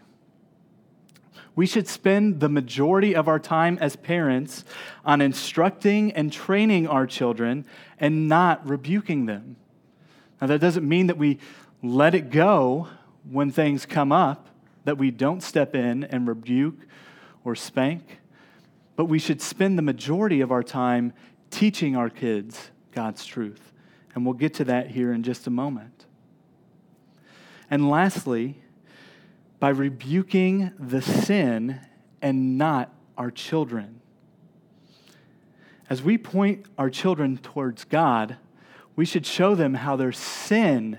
we 1.57 1.67
should 1.67 1.87
spend 1.87 2.41
the 2.41 2.49
majority 2.49 3.15
of 3.15 3.29
our 3.29 3.39
time 3.39 3.79
as 3.81 3.97
parents 3.97 4.65
on 5.05 5.21
instructing 5.21 6.13
and 6.13 6.33
training 6.33 6.87
our 6.89 7.07
children 7.07 7.65
and 7.99 8.29
not 8.29 8.69
rebuking 8.69 9.27
them. 9.27 9.57
Now, 10.41 10.49
that 10.49 10.61
doesn't 10.61 10.87
mean 10.87 11.07
that 11.07 11.17
we 11.17 11.39
let 11.83 12.15
it 12.15 12.31
go 12.31 12.89
when 13.31 13.51
things 13.51 13.87
come 13.87 14.11
up, 14.11 14.49
that 14.85 14.99
we 14.99 15.11
don't 15.11 15.43
step 15.43 15.75
in 15.75 16.05
and 16.05 16.27
rebuke 16.27 16.87
or 17.45 17.55
spank, 17.55 18.21
but 18.97 19.07
we 19.07 19.19
should 19.19 19.41
spend 19.41 19.79
the 19.79 19.83
majority 19.83 20.41
of 20.41 20.51
our 20.51 20.63
time 20.63 21.13
teaching 21.51 21.95
our 21.95 22.11
kids 22.11 22.71
God's 22.93 23.25
truth. 23.25 23.73
And 24.15 24.25
we'll 24.25 24.35
get 24.35 24.55
to 24.55 24.65
that 24.65 24.91
here 24.91 25.13
in 25.13 25.23
just 25.23 25.47
a 25.47 25.51
moment. 25.51 26.07
And 27.71 27.89
lastly, 27.89 28.57
by 29.61 29.69
rebuking 29.71 30.73
the 30.79 31.01
sin 31.03 31.81
and 32.21 32.59
not 32.59 32.93
our 33.17 33.31
children. 33.31 34.01
As 35.89 36.03
we 36.03 36.19
point 36.19 36.67
our 36.79 36.91
children 36.91 37.39
towards 37.39 37.85
God, 37.85 38.37
we 38.97 39.05
should 39.05 39.27
show 39.27 39.55
them 39.55 39.75
how 39.75 39.97
their 39.97 40.13
sin 40.13 40.99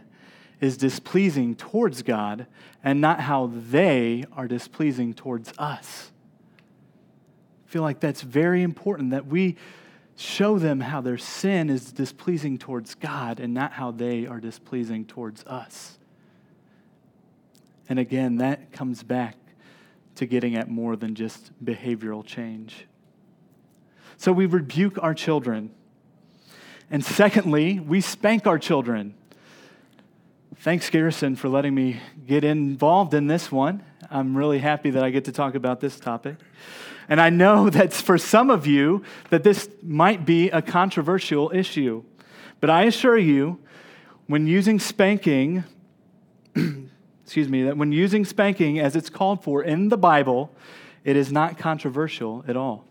is 0.61 0.77
displeasing 0.77 1.55
towards 1.55 2.01
God 2.01 2.47
and 2.83 3.01
not 3.01 3.21
how 3.21 3.51
they 3.53 4.25
are 4.33 4.47
displeasing 4.47 5.13
towards 5.13 5.51
us. 5.57 6.11
I 7.67 7.71
feel 7.71 7.81
like 7.81 7.99
that's 7.99 8.21
very 8.21 8.61
important 8.63 9.11
that 9.11 9.25
we 9.25 9.57
show 10.15 10.57
them 10.59 10.79
how 10.79 11.01
their 11.01 11.17
sin 11.17 11.69
is 11.69 11.91
displeasing 11.91 12.57
towards 12.57 12.95
God 12.95 13.39
and 13.39 13.53
not 13.53 13.73
how 13.73 13.91
they 13.91 14.25
are 14.27 14.39
displeasing 14.39 15.05
towards 15.05 15.43
us. 15.45 15.97
And 17.87 17.99
again, 17.99 18.37
that 18.37 18.71
comes 18.71 19.03
back 19.03 19.37
to 20.15 20.25
getting 20.25 20.55
at 20.55 20.69
more 20.69 20.95
than 20.95 21.15
just 21.15 21.51
behavioral 21.63 22.25
change. 22.25 22.87
So 24.17 24.31
we 24.31 24.45
rebuke 24.45 24.97
our 25.03 25.13
children. 25.13 25.71
And 26.89 27.03
secondly, 27.03 27.79
we 27.79 28.01
spank 28.01 28.47
our 28.47 28.57
children. 28.57 29.15
Thanks, 30.57 30.89
Garrison, 30.89 31.35
for 31.35 31.49
letting 31.49 31.75
me 31.75 31.99
get 32.25 32.43
involved 32.43 33.13
in 33.13 33.27
this 33.27 33.51
one. 33.51 33.83
I'm 34.09 34.37
really 34.37 34.59
happy 34.59 34.91
that 34.91 35.03
I 35.03 35.09
get 35.09 35.25
to 35.25 35.31
talk 35.31 35.55
about 35.55 35.81
this 35.81 35.99
topic. 35.99 36.37
And 37.09 37.19
I 37.19 37.29
know 37.29 37.69
that 37.71 37.93
for 37.93 38.17
some 38.17 38.49
of 38.49 38.65
you 38.65 39.03
that 39.29 39.43
this 39.43 39.69
might 39.83 40.25
be 40.25 40.49
a 40.49 40.61
controversial 40.61 41.51
issue. 41.53 42.03
But 42.61 42.69
I 42.69 42.83
assure 42.83 43.17
you, 43.17 43.59
when 44.27 44.47
using 44.47 44.79
spanking, 44.79 45.63
excuse 47.25 47.49
me, 47.49 47.63
that 47.63 47.75
when 47.75 47.91
using 47.91 48.23
spanking 48.23 48.77
as 48.79 48.95
it's 48.95 49.09
called 49.09 49.43
for 49.43 49.63
in 49.63 49.89
the 49.89 49.97
Bible, 49.97 50.51
it 51.03 51.15
is 51.15 51.31
not 51.31 51.57
controversial 51.57 52.45
at 52.47 52.55
all. 52.55 52.85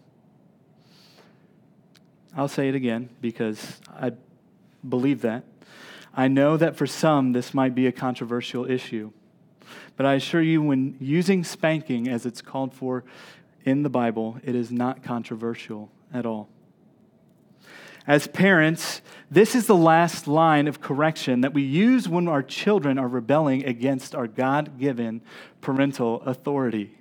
I'll 2.36 2.48
say 2.48 2.68
it 2.68 2.74
again 2.74 3.10
because 3.20 3.80
I 3.96 4.10
believe 4.86 5.20
that. 5.20 5.44
I 6.16 6.26
know 6.26 6.56
that 6.56 6.74
for 6.74 6.84
some 6.84 7.32
this 7.32 7.54
might 7.54 7.76
be 7.76 7.86
a 7.86 7.92
controversial 7.92 8.68
issue. 8.68 9.12
But 9.96 10.04
I 10.04 10.14
assure 10.14 10.42
you, 10.42 10.60
when 10.60 10.96
using 10.98 11.44
spanking 11.44 12.08
as 12.08 12.26
it's 12.26 12.42
called 12.42 12.74
for 12.74 13.04
in 13.64 13.84
the 13.84 13.88
Bible, 13.88 14.38
it 14.42 14.56
is 14.56 14.72
not 14.72 15.04
controversial 15.04 15.92
at 16.12 16.26
all. 16.26 16.48
As 18.06 18.26
parents, 18.26 19.00
this 19.30 19.54
is 19.54 19.66
the 19.66 19.76
last 19.76 20.28
line 20.28 20.68
of 20.68 20.80
correction 20.80 21.40
that 21.40 21.54
we 21.54 21.62
use 21.62 22.08
when 22.08 22.28
our 22.28 22.42
children 22.42 22.98
are 22.98 23.08
rebelling 23.08 23.64
against 23.64 24.14
our 24.14 24.26
God 24.26 24.78
given 24.78 25.22
parental 25.60 26.20
authority. 26.22 26.98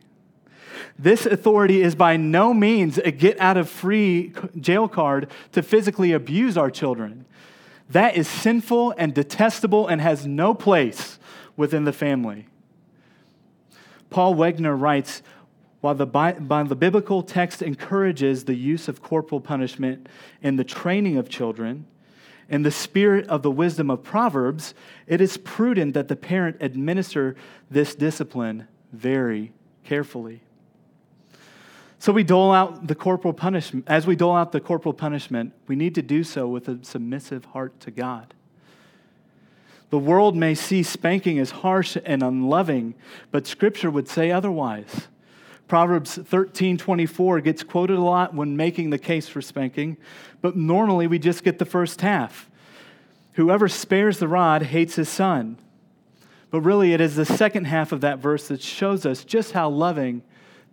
This 0.98 1.26
authority 1.26 1.82
is 1.82 1.96
by 1.96 2.18
no 2.18 2.54
means 2.54 2.98
a 2.98 3.12
get 3.12 3.40
out 3.40 3.58
of 3.58 3.70
free 3.70 4.34
jail 4.60 4.88
card 4.88 5.30
to 5.52 5.62
physically 5.62 6.14
abuse 6.14 6.58
our 6.58 6.72
children. 6.72 7.26
That 7.90 8.16
is 8.16 8.28
sinful 8.28 8.96
and 8.98 9.14
detestable 9.14 9.88
and 9.88 10.02
has 10.02 10.26
no 10.26 10.54
place 10.54 11.20
within 11.58 11.84
the 11.84 11.94
family. 11.94 12.48
Paul 14.10 14.36
Wegner 14.36 14.80
writes 14.80 15.22
while 15.84 15.96
the, 15.96 16.06
while 16.06 16.64
the 16.64 16.78
biblical 16.78 17.22
text 17.22 17.62
encourages 17.62 18.46
the 18.46 18.56
use 18.56 18.88
of 18.88 19.02
corporal 19.02 19.42
punishment 19.42 20.08
in 20.42 20.56
the 20.56 20.64
training 20.64 21.18
of 21.18 21.28
children, 21.28 21.86
in 22.48 22.64
the 22.64 22.72
spirit 22.72 23.28
of 23.28 23.42
the 23.42 23.52
wisdom 23.52 23.90
of 23.90 24.02
Proverbs, 24.02 24.74
it 25.08 25.20
is 25.20 25.36
prudent 25.36 25.94
that 25.94 26.08
the 26.08 26.16
parent 26.16 26.56
administer 26.62 27.36
this 27.70 27.96
discipline 27.96 28.66
very 28.94 29.52
carefully. 29.84 30.40
So 32.00 32.14
we 32.14 32.24
dole 32.24 32.54
out 32.54 32.88
the 32.88 32.96
corporal 32.96 33.34
punishment. 33.34 33.84
As 33.86 34.08
we 34.08 34.16
dole 34.16 34.38
out 34.38 34.54
the 34.54 34.62
corporal 34.62 34.94
punishment, 34.94 35.52
we 35.68 35.76
need 35.76 35.96
to 35.96 36.02
do 36.02 36.24
so 36.24 36.48
with 36.48 36.70
a 36.70 36.80
submissive 36.82 37.44
heart 37.44 37.78
to 37.82 37.92
God. 37.92 38.34
The 39.90 40.00
world 40.00 40.38
may 40.38 40.56
see 40.56 40.82
spanking 40.82 41.40
as 41.40 41.52
harsh 41.52 41.98
and 42.06 42.24
unloving, 42.24 42.96
but 43.32 43.46
Scripture 43.46 43.92
would 43.92 44.08
say 44.08 44.32
otherwise. 44.32 45.10
Proverbs 45.68 46.16
13 46.16 46.78
24 46.78 47.42
gets 47.42 47.64
quoted 47.64 47.98
a 47.98 48.02
lot 48.02 48.34
when 48.34 48.58
making 48.58 48.90
the 48.90 49.00
case 49.00 49.28
for 49.28 49.42
spanking, 49.42 49.98
but 50.42 50.56
normally 50.56 51.08
we 51.08 51.20
just 51.20 51.44
get 51.44 51.60
the 51.60 51.66
first 51.66 52.02
half. 52.02 52.50
Whoever 53.34 53.68
spares 53.68 54.20
the 54.20 54.28
rod 54.28 54.64
hates 54.64 54.96
his 54.96 55.10
son. 55.10 55.58
But 56.52 56.62
really, 56.62 56.94
it 56.94 57.02
is 57.02 57.16
the 57.16 57.26
second 57.26 57.66
half 57.66 57.92
of 57.92 58.02
that 58.02 58.20
verse 58.20 58.48
that 58.50 58.62
shows 58.62 59.08
us 59.08 59.24
just 59.26 59.54
how 59.54 59.70
loving 59.70 60.22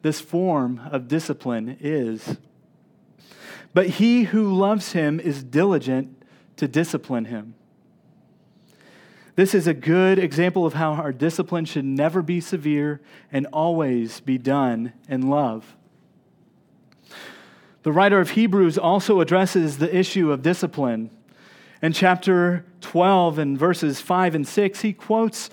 this 0.02 0.20
form 0.20 0.80
of 0.90 1.08
discipline 1.08 1.78
is. 1.80 2.36
But 3.72 3.86
he 3.86 4.24
who 4.24 4.52
loves 4.52 4.92
him 4.92 5.18
is 5.18 5.42
diligent 5.42 6.22
to 6.56 6.68
discipline 6.68 7.26
him. 7.26 7.54
This 9.40 9.54
is 9.54 9.66
a 9.66 9.72
good 9.72 10.18
example 10.18 10.66
of 10.66 10.74
how 10.74 10.92
our 10.92 11.12
discipline 11.12 11.64
should 11.64 11.86
never 11.86 12.20
be 12.20 12.42
severe 12.42 13.00
and 13.32 13.46
always 13.54 14.20
be 14.20 14.36
done 14.36 14.92
in 15.08 15.30
love. 15.30 15.76
The 17.82 17.90
writer 17.90 18.20
of 18.20 18.32
Hebrews 18.32 18.76
also 18.76 19.22
addresses 19.22 19.78
the 19.78 19.96
issue 19.96 20.30
of 20.30 20.42
discipline. 20.42 21.08
In 21.80 21.94
chapter 21.94 22.66
12 22.82 23.38
and 23.38 23.58
verses 23.58 23.98
5 23.98 24.34
and 24.34 24.46
6, 24.46 24.82
he 24.82 24.92
quotes 24.92 25.48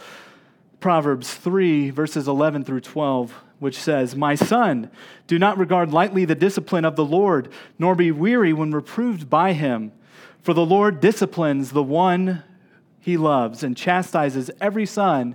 Proverbs 0.81 1.35
3, 1.35 1.89
verses 1.89 2.27
11 2.27 2.65
through 2.65 2.81
12, 2.81 3.31
which 3.59 3.79
says, 3.79 4.17
My 4.17 4.35
son, 4.35 4.91
do 5.27 5.39
not 5.39 5.57
regard 5.57 5.93
lightly 5.93 6.25
the 6.25 6.35
discipline 6.35 6.83
of 6.83 6.97
the 6.97 7.05
Lord, 7.05 7.47
nor 7.79 7.95
be 7.95 8.11
weary 8.11 8.51
when 8.51 8.71
reproved 8.71 9.29
by 9.29 9.53
him. 9.53 9.93
For 10.41 10.53
the 10.53 10.65
Lord 10.65 10.99
disciplines 10.99 11.71
the 11.71 11.81
one 11.83 12.43
he 13.07 13.15
loves 13.15 13.63
and 13.63 13.77
chastises 13.77 14.51
every 14.59 14.85
son 14.85 15.33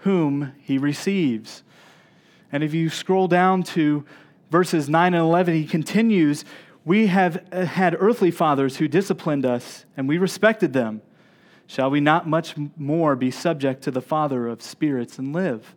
whom 0.00 0.52
he 0.60 0.76
receives. 0.76 1.62
And 2.52 2.62
if 2.62 2.74
you 2.74 2.90
scroll 2.90 3.26
down 3.26 3.62
to 3.62 4.04
verses 4.50 4.90
9 4.90 5.14
and 5.14 5.22
11, 5.22 5.54
he 5.54 5.64
continues 5.64 6.44
We 6.84 7.06
have 7.06 7.36
had 7.50 7.96
earthly 7.98 8.30
fathers 8.30 8.76
who 8.76 8.86
disciplined 8.86 9.46
us, 9.46 9.86
and 9.96 10.06
we 10.06 10.18
respected 10.18 10.74
them. 10.74 11.00
Shall 11.66 11.88
we 11.88 12.00
not 12.00 12.28
much 12.28 12.54
more 12.76 13.16
be 13.16 13.30
subject 13.30 13.82
to 13.84 13.90
the 13.90 14.02
Father 14.02 14.46
of 14.46 14.60
spirits 14.60 15.18
and 15.18 15.32
live? 15.32 15.74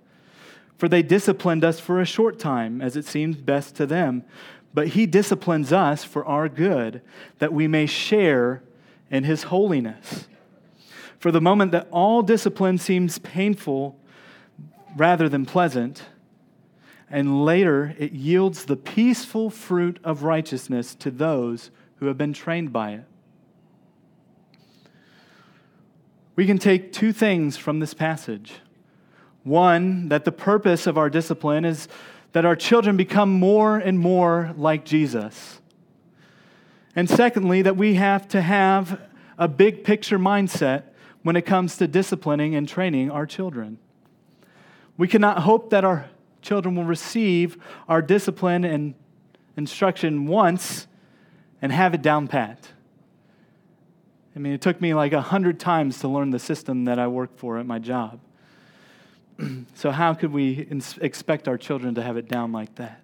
For 0.76 0.90
they 0.90 1.02
disciplined 1.02 1.64
us 1.64 1.80
for 1.80 2.02
a 2.02 2.06
short 2.06 2.38
time, 2.38 2.82
as 2.82 2.98
it 2.98 3.06
seemed 3.06 3.46
best 3.46 3.78
to 3.78 3.86
them. 3.86 4.26
But 4.74 4.90
he 4.90 5.06
disciplines 5.06 5.72
us 5.72 6.04
for 6.04 6.26
our 6.26 6.50
good, 6.50 7.02
that 7.38 7.54
we 7.54 7.66
may 7.66 7.86
share 7.86 8.62
in 9.10 9.24
his 9.24 9.44
holiness. 9.44 10.28
For 11.20 11.32
the 11.32 11.42
moment 11.42 11.74
that 11.74 11.88
all 11.92 12.22
discipline 12.22 12.78
seems 12.78 13.20
painful 13.20 14.00
rather 14.96 15.30
than 15.30 15.46
pleasant, 15.46 16.04
and 17.10 17.44
later 17.44 17.94
it 18.00 18.14
yields 18.14 18.66
the 18.66 18.78
peaceful 18.78 19.50
fruit 19.50 20.00
of 20.04 20.24
righteousness 20.24 20.96
to 20.96 21.12
those 21.12 21.72
who 21.98 22.06
have 22.06 22.18
been 22.18 22.34
trained 22.34 22.72
by 22.72 22.92
it. 22.92 23.06
We 26.38 26.46
can 26.46 26.58
take 26.58 26.94
two 26.94 27.12
things 27.12 27.58
from 27.58 27.80
this 27.80 27.94
passage. 27.94 28.54
One, 29.44 30.08
that 30.08 30.24
the 30.24 30.32
purpose 30.32 30.88
of 30.88 30.98
our 30.98 31.10
discipline 31.10 31.66
is 31.66 31.90
that 32.32 32.46
our 32.46 32.56
children 32.56 32.96
become 32.96 33.30
more 33.30 33.78
and 33.78 34.00
more 34.00 34.54
like 34.56 34.86
Jesus. 34.86 35.60
And 36.96 37.10
secondly, 37.10 37.62
that 37.64 37.76
we 37.76 37.96
have 37.96 38.28
to 38.30 38.42
have 38.42 39.02
a 39.38 39.50
big 39.50 39.84
picture 39.84 40.20
mindset 40.20 40.84
when 41.24 41.36
it 41.36 41.44
comes 41.44 41.78
to 41.78 41.88
disciplining 41.88 42.56
and 42.56 42.68
training 42.68 43.12
our 43.12 43.26
children. 43.26 43.78
We 44.98 45.08
cannot 45.08 45.40
hope 45.40 45.70
that 45.70 45.84
our 45.84 46.10
children 46.42 46.76
will 46.76 46.86
receive 46.86 47.58
our 47.88 48.02
discipline 48.02 48.64
and 48.64 48.94
instruction 49.58 50.28
once 50.28 50.88
and 51.62 51.72
have 51.72 51.94
it 51.94 52.02
down 52.02 52.28
pat. 52.28 52.70
I 54.36 54.40
mean, 54.40 54.54
it 54.54 54.62
took 54.62 54.80
me 54.80 54.94
like 54.94 55.12
a 55.12 55.22
hundred 55.22 55.60
times 55.60 56.00
to 56.00 56.08
learn 56.08 56.30
the 56.30 56.40
system 56.40 56.86
that 56.86 57.00
I 57.00 57.08
work 57.08 57.38
for 57.38 57.58
at 57.58 57.66
my 57.66 57.80
job. 57.80 58.20
so, 59.74 59.92
how 59.92 60.14
could 60.14 60.32
we 60.32 60.62
ins- 60.70 60.98
expect 61.00 61.48
our 61.48 61.58
children 61.58 61.96
to 61.96 62.04
have 62.04 62.16
it 62.16 62.28
down 62.28 62.52
like 62.52 62.76
that? 62.76 63.02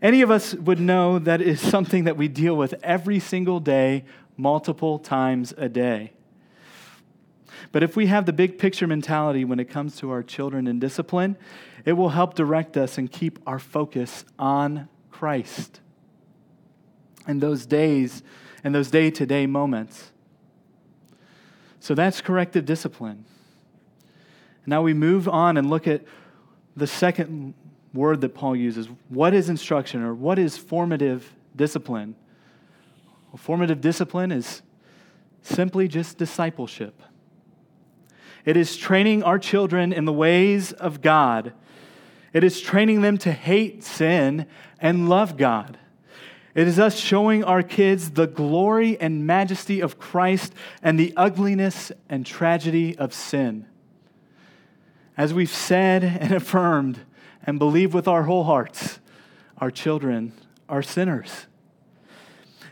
Any 0.00 0.22
of 0.22 0.30
us 0.30 0.54
would 0.54 0.80
know 0.80 1.18
that 1.18 1.42
is 1.42 1.60
something 1.60 2.04
that 2.04 2.16
we 2.16 2.28
deal 2.28 2.56
with 2.56 2.74
every 2.82 3.20
single 3.20 3.60
day, 3.60 4.04
multiple 4.36 4.98
times 4.98 5.52
a 5.58 5.68
day. 5.68 6.12
But 7.72 7.82
if 7.82 7.96
we 7.96 8.06
have 8.06 8.26
the 8.26 8.32
big 8.32 8.58
picture 8.58 8.86
mentality 8.86 9.44
when 9.44 9.60
it 9.60 9.68
comes 9.70 9.96
to 9.98 10.10
our 10.10 10.22
children 10.22 10.66
and 10.66 10.80
discipline, 10.80 11.36
it 11.84 11.94
will 11.94 12.10
help 12.10 12.34
direct 12.34 12.76
us 12.76 12.98
and 12.98 13.10
keep 13.10 13.38
our 13.46 13.58
focus 13.58 14.24
on 14.38 14.88
Christ. 15.10 15.80
And 17.26 17.40
those 17.40 17.66
days, 17.66 18.22
and 18.64 18.74
those 18.74 18.90
day 18.90 19.10
to 19.10 19.26
day 19.26 19.46
moments. 19.46 20.12
So 21.80 21.94
that's 21.94 22.20
corrective 22.20 22.66
discipline. 22.66 23.24
Now 24.66 24.82
we 24.82 24.92
move 24.92 25.28
on 25.28 25.56
and 25.56 25.70
look 25.70 25.86
at 25.88 26.02
the 26.76 26.86
second 26.86 27.54
word 27.92 28.20
that 28.20 28.34
Paul 28.34 28.54
uses. 28.54 28.88
What 29.08 29.34
is 29.34 29.48
instruction 29.48 30.02
or 30.02 30.14
what 30.14 30.38
is 30.38 30.56
formative 30.56 31.34
discipline? 31.56 32.14
Well, 33.30 33.38
formative 33.38 33.80
discipline 33.80 34.30
is 34.30 34.62
simply 35.42 35.88
just 35.88 36.18
discipleship. 36.18 37.02
It 38.44 38.56
is 38.56 38.76
training 38.76 39.22
our 39.22 39.38
children 39.38 39.92
in 39.92 40.04
the 40.04 40.12
ways 40.12 40.72
of 40.72 41.00
God. 41.00 41.52
It 42.32 42.44
is 42.44 42.60
training 42.60 43.02
them 43.02 43.18
to 43.18 43.32
hate 43.32 43.82
sin 43.82 44.46
and 44.80 45.08
love 45.08 45.36
God. 45.36 45.78
It 46.54 46.66
is 46.66 46.78
us 46.78 46.98
showing 46.98 47.44
our 47.44 47.62
kids 47.62 48.10
the 48.10 48.26
glory 48.26 49.00
and 49.00 49.26
majesty 49.26 49.80
of 49.80 49.98
Christ 49.98 50.52
and 50.82 50.98
the 50.98 51.12
ugliness 51.16 51.92
and 52.08 52.26
tragedy 52.26 52.96
of 52.98 53.14
sin. 53.14 53.66
As 55.16 55.32
we've 55.32 55.50
said 55.50 56.02
and 56.02 56.32
affirmed 56.40 57.00
and 57.44 57.58
believe 57.58 57.94
with 57.94 58.08
our 58.08 58.24
whole 58.24 58.44
hearts, 58.44 58.98
our 59.58 59.70
children 59.70 60.32
are 60.68 60.82
sinners. 60.82 61.46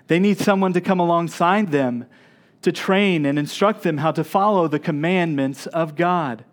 They 0.09 0.19
need 0.19 0.39
someone 0.39 0.73
to 0.73 0.81
come 0.81 1.01
alongside 1.01 1.71
them 1.71 2.07
to 2.63 2.73
train 2.73 3.25
and 3.25 3.39
instruct 3.39 3.83
them 3.83 3.99
how 3.99 4.13
to 4.13 4.25
follow 4.25 4.69
the 4.69 4.79
commandments 4.79 5.67
of 5.69 5.97
God. 5.97 6.45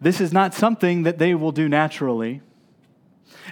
This 0.00 0.20
is 0.20 0.32
not 0.32 0.54
something 0.54 1.02
that 1.04 1.18
they 1.18 1.34
will 1.34 1.52
do 1.52 1.68
naturally. 1.68 2.42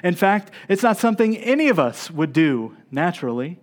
In 0.03 0.14
fact, 0.14 0.51
it's 0.68 0.83
not 0.83 0.99
something 0.99 1.37
any 1.37 1.68
of 1.68 1.79
us 1.79 2.11
would 2.11 2.33
do 2.33 2.77
naturally. 2.90 3.59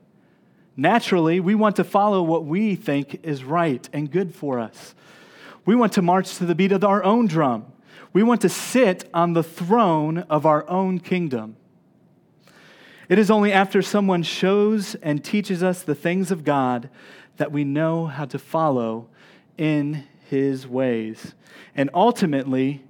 Naturally, 0.75 1.39
we 1.39 1.55
want 1.55 1.75
to 1.75 1.83
follow 1.83 2.23
what 2.23 2.45
we 2.45 2.75
think 2.75 3.19
is 3.23 3.43
right 3.43 3.87
and 3.93 4.09
good 4.09 4.33
for 4.33 4.59
us. 4.59 4.95
We 5.65 5.75
want 5.75 5.93
to 5.93 6.01
march 6.01 6.37
to 6.37 6.45
the 6.45 6.55
beat 6.55 6.71
of 6.71 6.83
our 6.83 7.03
own 7.03 7.27
drum. 7.27 7.65
We 8.13 8.23
want 8.23 8.41
to 8.41 8.49
sit 8.49 9.09
on 9.13 9.33
the 9.33 9.43
throne 9.43 10.19
of 10.29 10.45
our 10.45 10.67
own 10.69 10.99
kingdom. 10.99 11.55
It 13.07 13.19
is 13.19 13.29
only 13.29 13.51
after 13.51 13.81
someone 13.81 14.23
shows 14.23 14.95
and 14.95 15.23
teaches 15.23 15.61
us 15.61 15.83
the 15.83 15.95
things 15.95 16.31
of 16.31 16.43
God 16.43 16.89
that 17.41 17.51
we 17.51 17.63
know 17.63 18.05
how 18.05 18.23
to 18.23 18.37
follow 18.37 19.07
in 19.57 20.03
his 20.29 20.67
ways. 20.67 21.33
And 21.75 21.89
ultimately, 21.91 22.83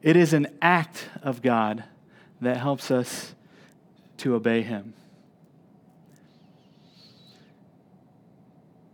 it 0.00 0.14
is 0.14 0.32
an 0.32 0.46
act 0.62 1.08
of 1.24 1.42
God 1.42 1.82
that 2.40 2.58
helps 2.58 2.92
us 2.92 3.34
to 4.18 4.36
obey 4.36 4.62
Him. 4.62 4.94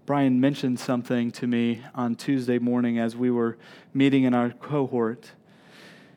Brian 0.07 0.41
mentioned 0.41 0.81
something 0.81 1.31
to 1.33 1.47
me 1.47 1.83
on 1.95 2.15
Tuesday 2.15 2.59
morning 2.59 2.99
as 2.99 3.15
we 3.15 3.31
were 3.31 3.59
meeting 3.93 4.25
in 4.25 4.33
our 4.33 4.49
cohort. 4.49 5.33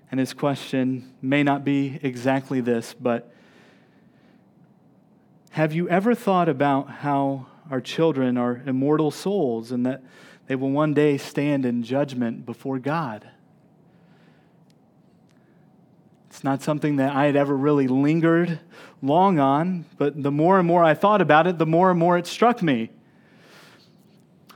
And 0.09 0.21
his 0.21 0.31
question 0.31 1.13
may 1.21 1.43
not 1.43 1.65
be 1.65 1.99
exactly 2.01 2.61
this, 2.61 2.93
but 2.93 3.29
have 5.49 5.73
you 5.73 5.89
ever 5.89 6.15
thought 6.15 6.47
about 6.47 6.89
how 6.89 7.47
our 7.69 7.81
children 7.81 8.37
are 8.37 8.61
immortal 8.65 9.11
souls 9.11 9.71
and 9.71 9.85
that 9.85 10.03
they 10.47 10.55
will 10.55 10.71
one 10.71 10.93
day 10.93 11.17
stand 11.17 11.65
in 11.65 11.83
judgment 11.83 12.45
before 12.45 12.79
God? 12.79 13.27
It's 16.29 16.43
not 16.43 16.61
something 16.61 16.97
that 16.97 17.15
I 17.15 17.25
had 17.25 17.35
ever 17.35 17.55
really 17.55 17.87
lingered 17.87 18.59
long 19.01 19.39
on, 19.39 19.85
but 19.97 20.21
the 20.21 20.31
more 20.31 20.59
and 20.59 20.67
more 20.67 20.83
I 20.83 20.93
thought 20.93 21.21
about 21.21 21.47
it, 21.47 21.57
the 21.57 21.65
more 21.65 21.91
and 21.91 21.99
more 21.99 22.17
it 22.17 22.27
struck 22.27 22.61
me. 22.61 22.91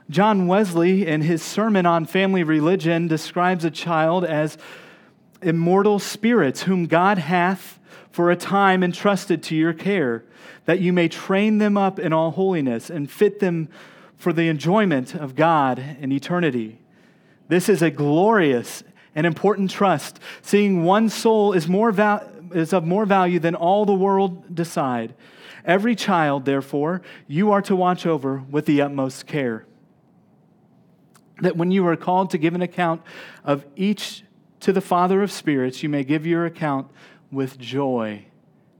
John 0.10 0.48
Wesley, 0.48 1.08
in 1.08 1.22
his 1.22 1.42
sermon 1.42 1.86
on 1.86 2.06
family 2.06 2.44
religion, 2.44 3.08
describes 3.08 3.64
a 3.64 3.72
child 3.72 4.26
as 4.26 4.58
immortal 5.42 6.00
spirits 6.00 6.64
whom 6.64 6.86
God 6.86 7.18
hath 7.18 7.79
for 8.12 8.32
a 8.32 8.36
time 8.36 8.84
entrusted 8.84 9.44
to 9.44 9.56
your 9.56 9.74
care, 9.74 10.24
that 10.66 10.80
you 10.80 10.92
may 10.92 11.08
train 11.08 11.58
them 11.58 11.78
up 11.78 12.00
in 12.00 12.14
all 12.14 12.32
holiness 12.32 12.90
and 12.90 13.10
fit 13.10 13.40
them 13.40 13.70
for 14.16 14.34
the 14.34 14.48
enjoyment 14.48 15.16
of 15.16 15.36
God 15.36 15.80
in 16.00 16.12
eternity. 16.12 16.80
This 17.48 17.70
is 17.70 17.82
a 17.82 17.90
glorious 17.90 18.84
and 19.16 19.26
important 19.26 19.72
trust, 19.72 20.20
seeing 20.42 20.84
one 20.84 21.10
soul 21.10 21.54
is, 21.54 21.68
more 21.68 21.92
val- 21.92 22.30
is 22.54 22.74
of 22.74 22.86
more 22.86 23.06
value 23.06 23.40
than 23.40 23.56
all 23.56 23.86
the 23.86 23.94
world 23.94 24.54
decide. 24.54 25.16
Every 25.66 25.96
child, 25.96 26.46
therefore, 26.46 27.02
you 27.28 27.52
are 27.52 27.62
to 27.64 27.76
watch 27.76 28.06
over 28.06 28.44
with 28.50 28.66
the 28.66 28.82
utmost 28.82 29.26
care. 29.26 29.66
That 31.42 31.58
when 31.58 31.72
you 31.72 31.88
are 31.88 31.96
called 31.96 32.30
to 32.32 32.38
give 32.38 32.54
an 32.56 32.62
account 32.62 33.02
of 33.44 33.66
each 33.76 34.24
to 34.62 34.74
the 34.74 34.82
Father 34.82 35.24
of 35.24 35.32
spirits, 35.32 35.82
you 35.84 35.90
may 35.90 36.04
give 36.04 36.26
your 36.26 36.46
account 36.46 36.92
with 37.32 37.58
joy 37.60 38.26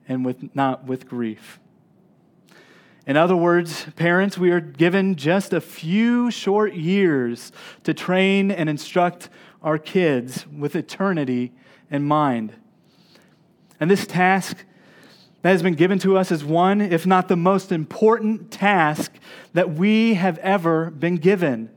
and 0.08 0.26
with, 0.26 0.56
not 0.56 0.86
with 0.86 1.08
grief. 1.08 1.60
In 3.06 3.18
other 3.18 3.36
words, 3.36 3.86
parents, 3.96 4.38
we 4.38 4.52
are 4.52 4.60
given 4.60 5.16
just 5.16 5.54
a 5.54 5.62
few 5.62 6.30
short 6.30 6.74
years 6.74 7.52
to 7.84 7.94
train 7.94 8.52
and 8.52 8.70
instruct 8.70 9.30
our 9.64 9.78
kids 9.78 10.46
with 10.48 10.76
eternity 10.76 11.52
in 11.90 12.04
mind. 12.04 12.54
And 13.80 13.90
this 13.90 14.06
task 14.06 14.64
that 15.42 15.52
has 15.52 15.64
been 15.64 15.76
given 15.76 16.00
to 16.00 16.18
us 16.18 16.32
is 16.32 16.44
one, 16.44 16.82
if 16.82 17.08
not 17.08 17.30
the 17.30 17.38
most 17.38 17.72
important 17.72 18.52
task 18.52 19.14
that 19.54 19.72
we 19.72 20.16
have 20.16 20.38
ever 20.40 20.92
been 20.92 21.16
given. 21.16 21.70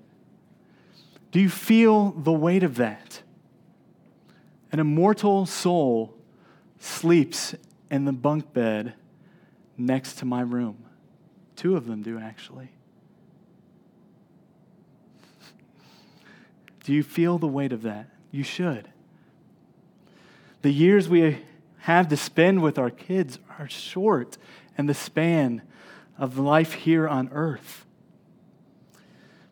Do 1.31 1.41
you 1.41 1.49
feel 1.49 2.11
the 2.11 2.33
weight 2.33 2.63
of 2.63 2.77
that? 2.77 3.23
An 4.71 4.81
immortal 4.81 5.47
soul 5.47 6.15
sleeps 6.83 7.55
in 7.91 8.05
the 8.05 8.13
bunk 8.13 8.53
bed 8.53 8.95
next 9.79 10.15
to 10.19 10.25
my 10.25 10.41
room. 10.41 10.85
Two 11.55 11.77
of 11.77 11.87
them 11.87 12.03
do, 12.03 12.19
actually. 12.19 12.71
Do 16.83 16.93
you 16.93 17.05
feel 17.05 17.39
the 17.39 17.47
weight 17.47 17.73
of 17.73 17.83
that? 17.83 18.09
You 18.33 18.43
should. 18.43 18.89
The 20.63 20.73
years 20.73 21.09
we 21.09 21.39
have 21.79 22.09
to 22.09 22.17
spend 22.17 22.63
with 22.63 22.79
our 22.79 22.91
kids 22.91 23.39
are 23.59 23.69
short 23.69 24.37
and 24.77 24.89
the 24.89 24.95
span 24.95 25.63
of 26.19 26.39
life 26.39 26.73
here 26.73 27.09
on 27.09 27.29
earth. 27.33 27.87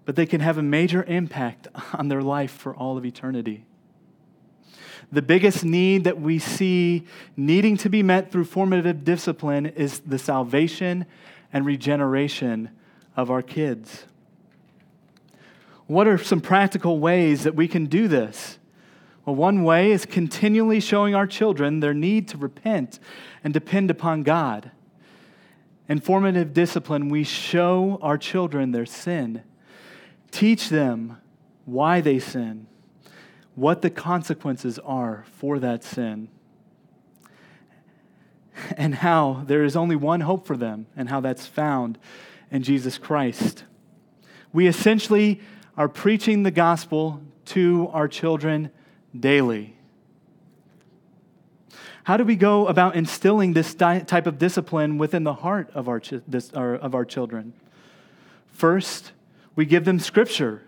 but 0.05 0.17
they 0.17 0.27
can 0.27 0.41
have 0.41 0.59
a 0.59 0.63
major 0.63 1.05
impact 1.05 1.69
on 1.95 2.09
their 2.09 2.23
life 2.23 2.51
for 2.51 2.75
all 2.75 2.99
of 2.99 3.05
eternity. 3.05 3.65
The 5.13 5.23
biggest 5.23 5.65
need 5.65 6.05
that 6.05 6.21
we 6.21 6.39
see 6.39 7.05
needing 7.37 7.77
to 7.79 7.89
be 7.89 8.03
met 8.03 8.31
through 8.31 8.45
formative 8.45 9.05
discipline 9.05 9.67
is 9.67 10.01
the 10.01 10.19
salvation 10.19 11.05
and 11.53 11.67
regeneration 11.67 12.71
of 13.17 13.31
our 13.31 13.43
kids. 13.43 14.05
What 15.87 16.07
are 16.07 16.17
some 16.17 16.41
practical 16.41 17.01
ways 17.01 17.43
that 17.43 17.57
we 17.57 17.67
can 17.67 17.87
do 17.87 18.07
this? 18.07 18.59
Well, 19.25 19.35
one 19.35 19.65
way 19.65 19.91
is 19.91 20.07
continually 20.07 20.79
showing 20.79 21.17
our 21.17 21.27
children 21.27 21.81
their 21.81 21.93
need 21.93 22.29
to 22.29 22.37
repent 22.37 23.01
and 23.43 23.53
depend 23.53 23.91
upon 23.91 24.23
God. 24.23 24.71
In 25.89 26.01
formative 26.01 26.55
discipline, 26.55 27.09
we 27.09 27.25
show 27.25 27.99
our 28.01 28.17
children 28.17 28.71
their 28.71 28.87
sin, 28.87 29.43
teach 30.31 30.69
them 30.69 31.19
why 31.65 32.01
they 32.01 32.21
sin, 32.21 32.69
what 33.55 33.83
the 33.83 33.91
consequences 33.91 34.79
are 34.81 35.25
for 35.33 35.59
that 35.59 35.85
sin, 35.85 36.29
and 38.77 38.97
how 38.97 39.45
there 39.47 39.65
is 39.65 39.77
only 39.77 39.97
one 39.97 40.21
hope 40.21 40.47
for 40.47 40.57
them, 40.57 40.87
and 40.97 41.09
how 41.09 41.21
that's 41.21 41.47
found 41.47 41.99
in 42.51 42.63
Jesus 42.63 42.99
Christ. 42.99 43.65
We 44.53 44.67
essentially 44.67 45.41
are 45.77 45.89
preaching 45.89 46.43
the 46.43 46.51
gospel 46.51 47.23
to 47.47 47.89
our 47.93 48.09
children 48.09 48.71
daily. 49.19 49.77
How 52.05 52.17
do 52.17 52.25
we 52.25 52.37
go 52.37 52.67
about 52.67 52.97
instilling 52.97 53.53
this 53.53 53.75
type 53.75 54.27
of 54.27 54.39
discipline 54.39 54.99
within 54.99 55.25
the 55.25 55.35
heart 55.35 55.71
of 55.75 55.89
our, 55.89 56.01
this, 56.27 56.51
of 56.51 56.95
our 56.95 57.05
children? 57.05 57.53
First, 58.49 59.13
we 59.55 59.65
give 59.65 59.85
them 59.85 59.99
scripture. 59.99 60.63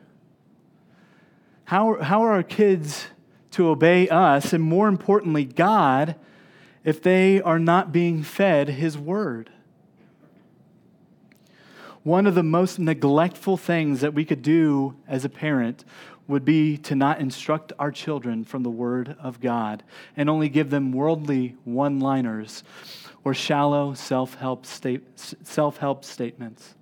How, 1.73 2.03
how 2.03 2.23
are 2.23 2.33
our 2.33 2.43
kids 2.43 3.07
to 3.53 3.69
obey 3.69 4.07
us, 4.07 4.53
and 4.53 4.63
more 4.63 4.89
importantly, 4.89 5.47
God, 5.47 6.17
if 6.85 7.01
they 7.01 7.41
are 7.41 7.59
not 7.59 7.93
being 7.93 8.23
fed 8.23 8.69
His 8.69 8.99
word? 8.99 9.49
One 12.03 12.27
of 12.27 12.35
the 12.35 12.43
most 12.43 12.79
neglectful 12.79 13.57
things 13.57 14.03
that 14.03 14.13
we 14.13 14.27
could 14.27 14.43
do 14.43 14.97
as 15.09 15.25
a 15.25 15.31
parent 15.31 15.87
would 16.29 16.45
be 16.45 16.77
to 16.77 16.95
not 16.95 17.21
instruct 17.21 17.73
our 17.79 17.91
children 17.91 18.45
from 18.45 18.65
the 18.65 18.71
Word 18.71 19.17
of 19.19 19.41
God 19.41 19.83
and 20.15 20.29
only 20.29 20.51
give 20.51 20.69
them 20.69 20.93
worldly 20.93 21.57
one 21.65 22.01
liners 22.01 22.65
or 23.25 23.33
shallow 23.33 23.95
self 23.95 24.35
help 24.35 24.67
self-help 24.67 26.05
statements. 26.05 26.75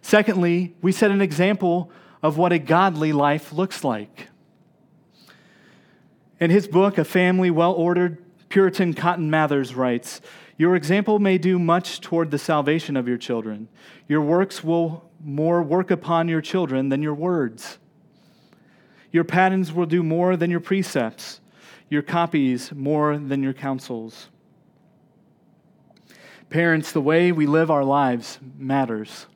Secondly, 0.00 0.76
we 0.80 0.92
set 0.92 1.10
an 1.10 1.20
example 1.20 1.90
of 2.22 2.36
what 2.36 2.52
a 2.52 2.58
godly 2.58 3.12
life 3.12 3.52
looks 3.52 3.84
like. 3.84 4.28
In 6.40 6.50
his 6.50 6.68
book, 6.68 6.98
A 6.98 7.04
Family 7.04 7.50
Well 7.50 7.72
Ordered, 7.72 8.18
Puritan 8.48 8.94
Cotton 8.94 9.30
Mather 9.30 9.62
writes 9.74 10.20
Your 10.56 10.76
example 10.76 11.18
may 11.18 11.38
do 11.38 11.58
much 11.58 12.00
toward 12.00 12.30
the 12.30 12.38
salvation 12.38 12.96
of 12.96 13.08
your 13.08 13.18
children. 13.18 13.68
Your 14.06 14.22
works 14.22 14.62
will 14.62 15.10
more 15.22 15.62
work 15.62 15.90
upon 15.90 16.28
your 16.28 16.40
children 16.40 16.88
than 16.88 17.02
your 17.02 17.14
words. 17.14 17.78
Your 19.10 19.24
patterns 19.24 19.72
will 19.72 19.86
do 19.86 20.02
more 20.02 20.36
than 20.36 20.50
your 20.50 20.60
precepts, 20.60 21.40
your 21.88 22.02
copies 22.02 22.72
more 22.72 23.18
than 23.18 23.42
your 23.42 23.54
counsels. 23.54 24.28
Parents, 26.50 26.92
the 26.92 27.00
way 27.00 27.32
we 27.32 27.46
live 27.46 27.70
our 27.70 27.84
lives 27.84 28.38
matters. 28.56 29.26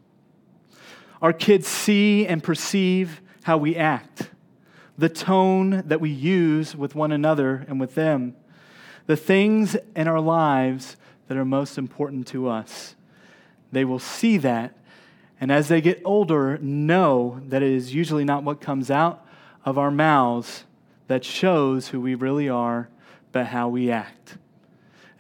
Our 1.23 1.33
kids 1.33 1.69
see 1.69 2.27
and 2.27 2.43
perceive 2.43 3.21
how 3.45 3.57
we 3.57 3.77
act, 3.77 4.31
the 4.99 5.09
tone 5.09 5.85
that 5.87 6.01
we 6.01 6.11
use 6.11 6.75
with 6.75 6.97
one 6.97 7.13
another 7.13 7.65
and 7.69 7.79
with 7.79 7.95
them, 7.95 8.35
the 9.07 9.17
things 9.17 9.77
in 9.95 10.09
our 10.09 10.21
lives 10.21 10.97
that 11.29 11.37
are 11.37 11.45
most 11.45 11.79
important 11.79 12.27
to 12.29 12.49
us. 12.49 12.97
They 13.71 13.85
will 13.85 14.01
see 14.01 14.37
that, 14.39 14.77
and 15.41 15.53
as 15.53 15.69
they 15.69 15.81
get 15.81 16.03
older, 16.05 16.59
know 16.59 17.41
that 17.47 17.63
it 17.63 17.73
is 17.73 17.95
usually 17.95 18.25
not 18.25 18.43
what 18.43 18.61
comes 18.61 18.91
out 18.91 19.25
of 19.65 19.79
our 19.79 19.93
mouths 19.93 20.65
that 21.07 21.25
shows 21.25 21.89
who 21.89 22.01
we 22.01 22.17
really 22.17 22.49
are, 22.49 22.89
but 23.31 23.47
how 23.47 23.69
we 23.69 23.93
act, 23.93 24.39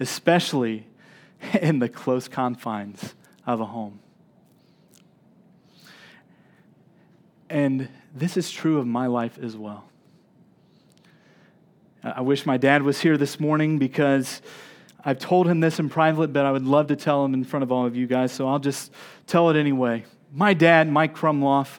especially 0.00 0.88
in 1.60 1.78
the 1.78 1.88
close 1.88 2.26
confines 2.26 3.14
of 3.46 3.60
a 3.60 3.66
home. 3.66 4.00
And 7.52 7.90
this 8.14 8.38
is 8.38 8.50
true 8.50 8.78
of 8.78 8.86
my 8.86 9.08
life 9.08 9.38
as 9.38 9.58
well. 9.58 9.84
I 12.02 12.22
wish 12.22 12.46
my 12.46 12.56
dad 12.56 12.82
was 12.82 12.98
here 12.98 13.18
this 13.18 13.38
morning 13.38 13.78
because 13.78 14.40
I've 15.04 15.18
told 15.18 15.46
him 15.48 15.60
this 15.60 15.78
in 15.78 15.90
private, 15.90 16.32
but 16.32 16.46
I 16.46 16.50
would 16.50 16.64
love 16.64 16.86
to 16.86 16.96
tell 16.96 17.22
him 17.26 17.34
in 17.34 17.44
front 17.44 17.62
of 17.62 17.70
all 17.70 17.84
of 17.84 17.94
you 17.94 18.06
guys, 18.06 18.32
so 18.32 18.48
I'll 18.48 18.58
just 18.58 18.90
tell 19.26 19.50
it 19.50 19.56
anyway. 19.56 20.06
My 20.32 20.54
dad, 20.54 20.90
Mike 20.90 21.14
Krumloff, 21.14 21.78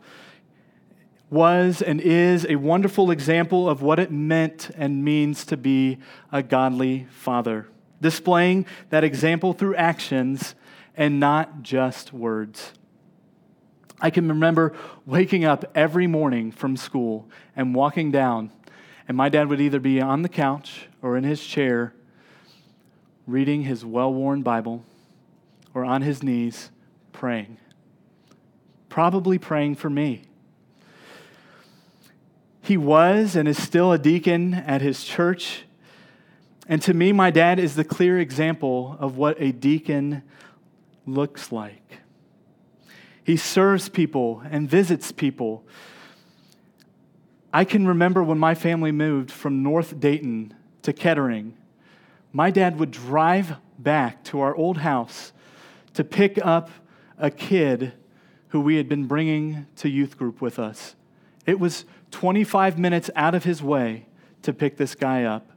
was 1.31 1.81
and 1.81 1.99
is 1.99 2.45
a 2.47 2.57
wonderful 2.57 3.09
example 3.09 3.67
of 3.67 3.81
what 3.81 3.97
it 3.97 4.11
meant 4.11 4.69
and 4.77 5.03
means 5.03 5.43
to 5.45 5.57
be 5.57 5.97
a 6.31 6.43
godly 6.43 7.07
father, 7.09 7.67
displaying 7.99 8.67
that 8.91 9.03
example 9.03 9.53
through 9.53 9.73
actions 9.73 10.53
and 10.95 11.19
not 11.19 11.63
just 11.63 12.13
words. 12.13 12.73
I 14.03 14.09
can 14.09 14.27
remember 14.27 14.73
waking 15.05 15.45
up 15.45 15.63
every 15.73 16.07
morning 16.07 16.51
from 16.51 16.75
school 16.75 17.29
and 17.55 17.73
walking 17.73 18.11
down, 18.11 18.51
and 19.07 19.15
my 19.15 19.29
dad 19.29 19.47
would 19.47 19.61
either 19.61 19.79
be 19.79 20.01
on 20.01 20.23
the 20.23 20.29
couch 20.29 20.87
or 21.01 21.15
in 21.15 21.23
his 21.23 21.41
chair 21.41 21.93
reading 23.25 23.63
his 23.63 23.85
well 23.85 24.13
worn 24.13 24.41
Bible 24.41 24.83
or 25.73 25.85
on 25.85 26.01
his 26.01 26.21
knees 26.21 26.69
praying, 27.13 27.57
probably 28.89 29.37
praying 29.37 29.75
for 29.75 29.89
me. 29.89 30.23
He 32.61 32.75
was 32.75 33.37
and 33.37 33.47
is 33.47 33.61
still 33.61 33.93
a 33.93 33.97
deacon 33.97 34.53
at 34.53 34.81
his 34.81 35.05
church. 35.05 35.63
And 36.67 36.81
to 36.81 36.93
me, 36.93 37.13
my 37.13 37.31
dad 37.31 37.57
is 37.57 37.75
the 37.75 37.85
clear 37.85 38.19
example 38.19 38.97
of 38.99 39.15
what 39.15 39.41
a 39.41 39.53
deacon 39.53 40.23
looks 41.05 41.53
like. 41.53 42.02
He 43.23 43.37
serves 43.37 43.89
people 43.89 44.43
and 44.49 44.69
visits 44.69 45.11
people. 45.11 45.65
I 47.53 47.63
can 47.65 47.87
remember 47.87 48.23
when 48.23 48.39
my 48.39 48.55
family 48.55 48.91
moved 48.91 49.31
from 49.31 49.63
North 49.63 49.99
Dayton 49.99 50.53
to 50.81 50.91
Kettering, 50.91 51.55
my 52.31 52.51
dad 52.51 52.79
would 52.79 52.91
drive 52.91 53.55
back 53.77 54.23
to 54.25 54.41
our 54.41 54.55
old 54.55 54.79
house 54.79 55.31
to 55.93 56.03
pick 56.03 56.43
up 56.43 56.69
a 57.17 57.29
kid 57.29 57.93
who 58.49 58.59
we 58.59 58.75
had 58.75 58.89
been 58.89 59.05
bringing 59.05 59.67
to 59.77 59.89
youth 59.89 60.17
group 60.17 60.41
with 60.41 60.59
us. 60.59 60.95
It 61.45 61.59
was 61.59 61.85
25 62.11 62.77
minutes 62.77 63.09
out 63.15 63.35
of 63.35 63.43
his 63.43 63.61
way 63.61 64.07
to 64.41 64.53
pick 64.53 64.77
this 64.77 64.95
guy 64.95 65.23
up. 65.23 65.51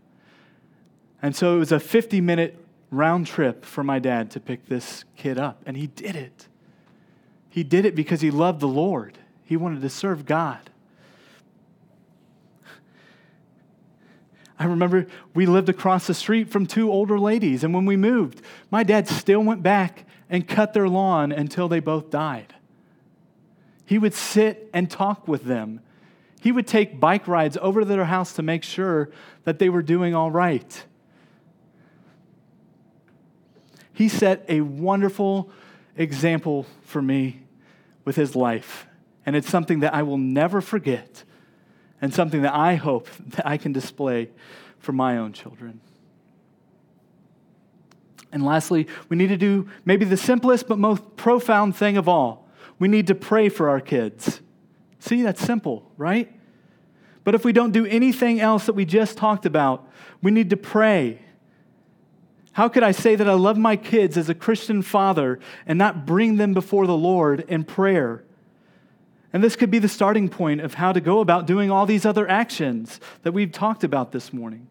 And 1.22 1.34
so 1.34 1.56
it 1.56 1.58
was 1.58 1.72
a 1.72 1.80
50 1.80 2.20
minute 2.20 2.62
round 2.90 3.26
trip 3.26 3.64
for 3.64 3.82
my 3.82 3.98
dad 3.98 4.30
to 4.32 4.40
pick 4.40 4.66
this 4.66 5.04
kid 5.16 5.38
up. 5.38 5.62
And 5.66 5.76
he 5.76 5.88
did 5.88 6.14
it. 6.14 6.46
He 7.56 7.64
did 7.64 7.86
it 7.86 7.94
because 7.94 8.20
he 8.20 8.30
loved 8.30 8.60
the 8.60 8.68
Lord, 8.68 9.16
he 9.42 9.56
wanted 9.56 9.80
to 9.80 9.88
serve 9.88 10.26
God. 10.26 10.68
I 14.58 14.66
remember 14.66 15.06
we 15.32 15.46
lived 15.46 15.70
across 15.70 16.06
the 16.06 16.12
street 16.12 16.50
from 16.50 16.66
two 16.66 16.92
older 16.92 17.18
ladies, 17.18 17.64
and 17.64 17.72
when 17.72 17.86
we 17.86 17.96
moved, 17.96 18.42
my 18.70 18.82
dad 18.82 19.08
still 19.08 19.40
went 19.40 19.62
back 19.62 20.04
and 20.28 20.46
cut 20.46 20.74
their 20.74 20.88
lawn 20.88 21.32
until 21.32 21.66
they 21.66 21.80
both 21.80 22.10
died. 22.10 22.54
He 23.86 23.98
would 23.98 24.12
sit 24.12 24.68
and 24.74 24.90
talk 24.90 25.26
with 25.26 25.44
them 25.44 25.80
he 26.40 26.52
would 26.52 26.66
take 26.66 27.00
bike 27.00 27.26
rides 27.26 27.58
over 27.60 27.80
to 27.80 27.86
their 27.86 28.04
house 28.04 28.34
to 28.34 28.42
make 28.42 28.62
sure 28.62 29.10
that 29.44 29.58
they 29.58 29.68
were 29.68 29.82
doing 29.82 30.14
all 30.14 30.30
right. 30.30 30.84
He 33.92 34.08
set 34.08 34.44
a 34.48 34.60
wonderful 34.60 35.50
example 35.96 36.66
for 36.82 37.00
me 37.00 37.45
with 38.06 38.16
his 38.16 38.34
life. 38.34 38.86
And 39.26 39.36
it's 39.36 39.50
something 39.50 39.80
that 39.80 39.92
I 39.92 40.02
will 40.02 40.16
never 40.16 40.62
forget 40.62 41.24
and 42.00 42.14
something 42.14 42.40
that 42.42 42.54
I 42.54 42.76
hope 42.76 43.08
that 43.28 43.46
I 43.46 43.58
can 43.58 43.74
display 43.74 44.30
for 44.78 44.92
my 44.92 45.18
own 45.18 45.34
children. 45.34 45.82
And 48.32 48.44
lastly, 48.44 48.86
we 49.08 49.16
need 49.16 49.28
to 49.28 49.36
do 49.36 49.68
maybe 49.84 50.04
the 50.04 50.16
simplest 50.16 50.68
but 50.68 50.78
most 50.78 51.16
profound 51.16 51.76
thing 51.76 51.96
of 51.96 52.08
all. 52.08 52.48
We 52.78 52.88
need 52.88 53.06
to 53.08 53.14
pray 53.14 53.48
for 53.48 53.68
our 53.68 53.80
kids. 53.80 54.40
See, 54.98 55.22
that's 55.22 55.40
simple, 55.42 55.90
right? 55.96 56.32
But 57.24 57.34
if 57.34 57.44
we 57.44 57.52
don't 57.52 57.72
do 57.72 57.86
anything 57.86 58.40
else 58.40 58.66
that 58.66 58.74
we 58.74 58.84
just 58.84 59.16
talked 59.16 59.46
about, 59.46 59.88
we 60.22 60.30
need 60.30 60.50
to 60.50 60.56
pray. 60.56 61.20
How 62.56 62.70
could 62.70 62.82
I 62.82 62.92
say 62.92 63.16
that 63.16 63.28
I 63.28 63.34
love 63.34 63.58
my 63.58 63.76
kids 63.76 64.16
as 64.16 64.30
a 64.30 64.34
Christian 64.34 64.80
father 64.80 65.38
and 65.66 65.78
not 65.78 66.06
bring 66.06 66.36
them 66.36 66.54
before 66.54 66.86
the 66.86 66.96
Lord 66.96 67.44
in 67.48 67.64
prayer? 67.64 68.24
And 69.30 69.44
this 69.44 69.56
could 69.56 69.70
be 69.70 69.78
the 69.78 69.90
starting 69.90 70.30
point 70.30 70.62
of 70.62 70.72
how 70.72 70.92
to 70.92 71.02
go 71.02 71.20
about 71.20 71.46
doing 71.46 71.70
all 71.70 71.84
these 71.84 72.06
other 72.06 72.26
actions 72.26 72.98
that 73.24 73.32
we've 73.32 73.52
talked 73.52 73.84
about 73.84 74.12
this 74.12 74.32
morning. 74.32 74.68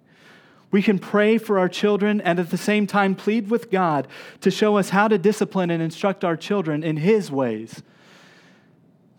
We 0.71 0.81
can 0.81 0.97
pray 0.97 1.37
for 1.37 1.59
our 1.59 1.69
children 1.69 2.21
and 2.21 2.39
at 2.39 2.49
the 2.49 2.57
same 2.57 2.87
time 2.87 3.13
plead 3.13 3.51
with 3.51 3.69
God 3.69 4.07
to 4.41 4.49
show 4.49 4.77
us 4.77 4.89
how 4.89 5.07
to 5.07 5.19
discipline 5.19 5.69
and 5.69 5.83
instruct 5.83 6.23
our 6.23 6.35
children 6.35 6.83
in 6.83 6.97
His 6.97 7.29
ways. 7.29 7.83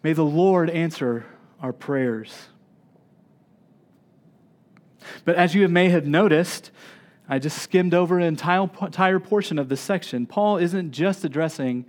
May 0.03 0.13
the 0.13 0.25
Lord 0.25 0.71
answer 0.71 1.25
our 1.63 1.73
prayers. 1.73 2.49
But 5.25 5.37
as 5.37 5.55
you 5.55 5.69
may 5.69 5.89
have 5.91 6.09
noticed, 6.09 6.73
I 7.29 7.39
just 7.39 7.61
skimmed 7.61 7.93
over 7.93 8.19
an 8.19 8.25
entire 8.25 9.19
portion 9.19 9.59
of 9.59 9.69
this 9.69 9.81
section. 9.81 10.27
Paul 10.27 10.59
isn't 10.59 10.93
just 10.93 11.25
addressing 11.25 11.85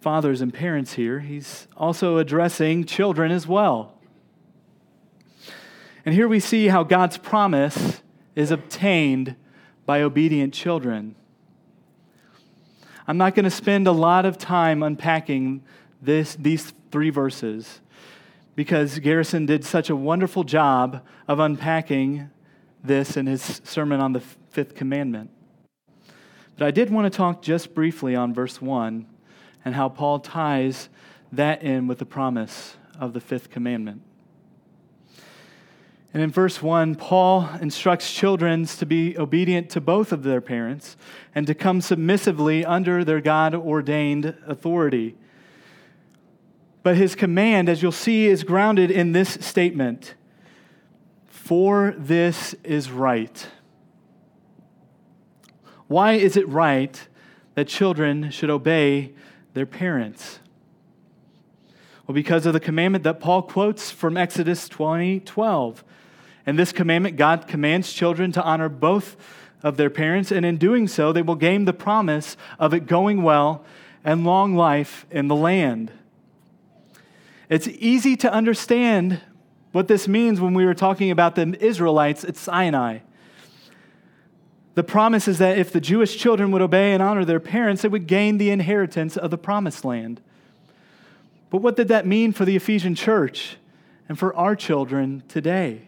fathers 0.00 0.40
and 0.40 0.52
parents 0.52 0.92
here, 0.92 1.20
he's 1.20 1.66
also 1.76 2.18
addressing 2.18 2.84
children 2.84 3.32
as 3.32 3.46
well. 3.46 3.98
And 6.04 6.14
here 6.14 6.28
we 6.28 6.38
see 6.38 6.68
how 6.68 6.84
God's 6.84 7.18
promise 7.18 8.02
is 8.36 8.52
obtained 8.52 9.34
by 9.84 10.02
obedient 10.02 10.54
children. 10.54 11.16
I'm 13.08 13.16
not 13.16 13.34
going 13.34 13.44
to 13.44 13.50
spend 13.50 13.88
a 13.88 13.92
lot 13.92 14.24
of 14.26 14.38
time 14.38 14.82
unpacking 14.82 15.62
this, 16.00 16.36
these 16.36 16.72
three 16.90 17.10
verses 17.10 17.80
because 18.54 18.98
Garrison 18.98 19.46
did 19.46 19.64
such 19.64 19.90
a 19.90 19.96
wonderful 19.96 20.44
job 20.44 21.04
of 21.26 21.38
unpacking 21.38 22.30
this 22.86 23.16
in 23.16 23.26
his 23.26 23.60
sermon 23.64 24.00
on 24.00 24.12
the 24.12 24.20
fifth 24.20 24.74
commandment. 24.74 25.30
But 26.56 26.66
I 26.66 26.70
did 26.70 26.90
want 26.90 27.12
to 27.12 27.16
talk 27.16 27.42
just 27.42 27.74
briefly 27.74 28.16
on 28.16 28.32
verse 28.32 28.60
1 28.62 29.06
and 29.64 29.74
how 29.74 29.88
Paul 29.88 30.20
ties 30.20 30.88
that 31.32 31.62
in 31.62 31.86
with 31.86 31.98
the 31.98 32.06
promise 32.06 32.76
of 32.98 33.12
the 33.12 33.20
fifth 33.20 33.50
commandment. 33.50 34.02
And 36.14 36.22
in 36.22 36.30
verse 36.30 36.62
1, 36.62 36.94
Paul 36.94 37.46
instructs 37.60 38.10
children 38.10 38.64
to 38.64 38.86
be 38.86 39.18
obedient 39.18 39.68
to 39.70 39.82
both 39.82 40.12
of 40.12 40.22
their 40.22 40.40
parents 40.40 40.96
and 41.34 41.46
to 41.46 41.54
come 41.54 41.82
submissively 41.82 42.64
under 42.64 43.04
their 43.04 43.20
God 43.20 43.54
ordained 43.54 44.34
authority. 44.46 45.14
But 46.82 46.96
his 46.96 47.14
command, 47.14 47.68
as 47.68 47.82
you'll 47.82 47.92
see, 47.92 48.28
is 48.28 48.44
grounded 48.44 48.90
in 48.90 49.12
this 49.12 49.36
statement 49.42 50.14
For 51.46 51.94
this 51.96 52.56
is 52.64 52.90
right. 52.90 53.46
Why 55.86 56.14
is 56.14 56.36
it 56.36 56.48
right 56.48 57.06
that 57.54 57.68
children 57.68 58.32
should 58.32 58.50
obey 58.50 59.12
their 59.54 59.64
parents? 59.64 60.40
Well, 62.04 62.16
because 62.16 62.46
of 62.46 62.52
the 62.52 62.58
commandment 62.58 63.04
that 63.04 63.20
Paul 63.20 63.42
quotes 63.42 63.92
from 63.92 64.16
Exodus 64.16 64.68
20 64.68 65.20
12. 65.20 65.84
And 66.46 66.58
this 66.58 66.72
commandment, 66.72 67.14
God 67.14 67.46
commands 67.46 67.92
children 67.92 68.32
to 68.32 68.42
honor 68.42 68.68
both 68.68 69.16
of 69.62 69.76
their 69.76 69.88
parents, 69.88 70.32
and 70.32 70.44
in 70.44 70.56
doing 70.56 70.88
so, 70.88 71.12
they 71.12 71.22
will 71.22 71.36
gain 71.36 71.64
the 71.64 71.72
promise 71.72 72.36
of 72.58 72.74
it 72.74 72.86
going 72.86 73.22
well 73.22 73.64
and 74.02 74.24
long 74.24 74.56
life 74.56 75.06
in 75.12 75.28
the 75.28 75.36
land. 75.36 75.92
It's 77.48 77.68
easy 77.68 78.16
to 78.16 78.32
understand 78.32 79.20
what 79.76 79.88
this 79.88 80.08
means 80.08 80.40
when 80.40 80.54
we 80.54 80.64
were 80.64 80.72
talking 80.72 81.10
about 81.10 81.34
the 81.34 81.54
Israelites 81.62 82.24
at 82.24 82.34
Sinai. 82.34 83.00
The 84.74 84.82
promise 84.82 85.28
is 85.28 85.36
that 85.36 85.58
if 85.58 85.70
the 85.70 85.82
Jewish 85.82 86.16
children 86.16 86.50
would 86.52 86.62
obey 86.62 86.94
and 86.94 87.02
honor 87.02 87.26
their 87.26 87.40
parents, 87.40 87.82
they 87.82 87.88
would 87.88 88.06
gain 88.06 88.38
the 88.38 88.48
inheritance 88.48 89.18
of 89.18 89.30
the 89.30 89.36
promised 89.36 89.84
land. 89.84 90.22
But 91.50 91.58
what 91.58 91.76
did 91.76 91.88
that 91.88 92.06
mean 92.06 92.32
for 92.32 92.46
the 92.46 92.56
Ephesian 92.56 92.94
church 92.94 93.58
and 94.08 94.18
for 94.18 94.34
our 94.34 94.56
children 94.56 95.22
today? 95.28 95.82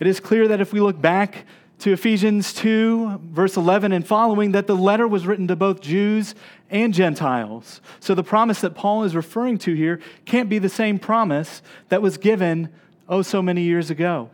It 0.00 0.08
is 0.08 0.18
clear 0.18 0.48
that 0.48 0.60
if 0.60 0.72
we 0.72 0.80
look 0.80 1.00
back 1.00 1.46
to 1.80 1.92
Ephesians 1.92 2.52
2, 2.54 3.20
verse 3.24 3.56
11 3.56 3.92
and 3.92 4.06
following, 4.06 4.52
that 4.52 4.66
the 4.66 4.76
letter 4.76 5.06
was 5.06 5.26
written 5.26 5.48
to 5.48 5.56
both 5.56 5.80
Jews 5.80 6.34
and 6.70 6.94
Gentiles. 6.94 7.80
So 8.00 8.14
the 8.14 8.22
promise 8.22 8.60
that 8.60 8.74
Paul 8.74 9.04
is 9.04 9.14
referring 9.14 9.58
to 9.58 9.74
here 9.74 10.00
can't 10.24 10.48
be 10.48 10.58
the 10.58 10.68
same 10.68 10.98
promise 10.98 11.62
that 11.88 12.00
was 12.00 12.16
given 12.16 12.70
oh 13.08 13.22
so 13.22 13.42
many 13.42 13.62
years 13.62 13.90
ago. 13.90 14.30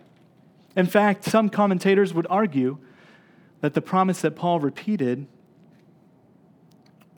In 0.77 0.87
fact, 0.87 1.25
some 1.25 1.49
commentators 1.49 2.15
would 2.15 2.27
argue 2.31 2.79
that 3.61 3.75
the 3.75 3.83
promise 3.83 4.21
that 4.21 4.37
Paul 4.37 4.61
repeated, 4.61 5.27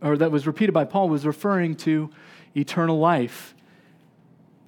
or 0.00 0.16
that 0.16 0.30
was 0.30 0.46
repeated 0.46 0.72
by 0.72 0.84
Paul, 0.84 1.08
was 1.08 1.26
referring 1.26 1.76
to 1.76 2.10
eternal 2.56 2.98
life 2.98 3.54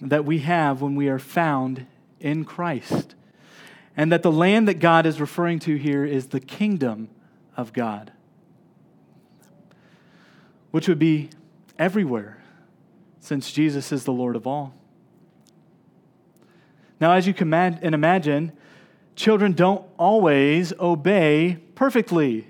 that 0.00 0.24
we 0.24 0.40
have 0.40 0.82
when 0.82 0.94
we 0.94 1.08
are 1.08 1.18
found 1.18 1.86
in 2.20 2.44
Christ 2.44 3.14
and 3.96 4.10
that 4.10 4.22
the 4.22 4.32
land 4.32 4.68
that 4.68 4.80
God 4.80 5.06
is 5.06 5.20
referring 5.20 5.58
to 5.60 5.76
here 5.76 6.04
is 6.04 6.28
the 6.28 6.40
kingdom 6.40 7.08
of 7.56 7.72
God, 7.72 8.12
which 10.70 10.88
would 10.88 10.98
be 10.98 11.30
everywhere 11.78 12.42
since 13.20 13.52
Jesus 13.52 13.92
is 13.92 14.04
the 14.04 14.12
Lord 14.12 14.36
of 14.36 14.46
all. 14.46 14.74
Now, 17.00 17.12
as 17.12 17.26
you 17.26 17.34
can 17.34 17.52
imagine, 17.52 18.52
children 19.16 19.52
don't 19.52 19.84
always 19.98 20.72
obey 20.78 21.58
perfectly, 21.74 22.46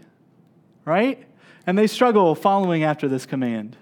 right? 0.84 1.26
And 1.66 1.78
they 1.78 1.86
struggle 1.86 2.34
following 2.34 2.84
after 2.84 3.09
this 3.09 3.26
command. 3.26 3.76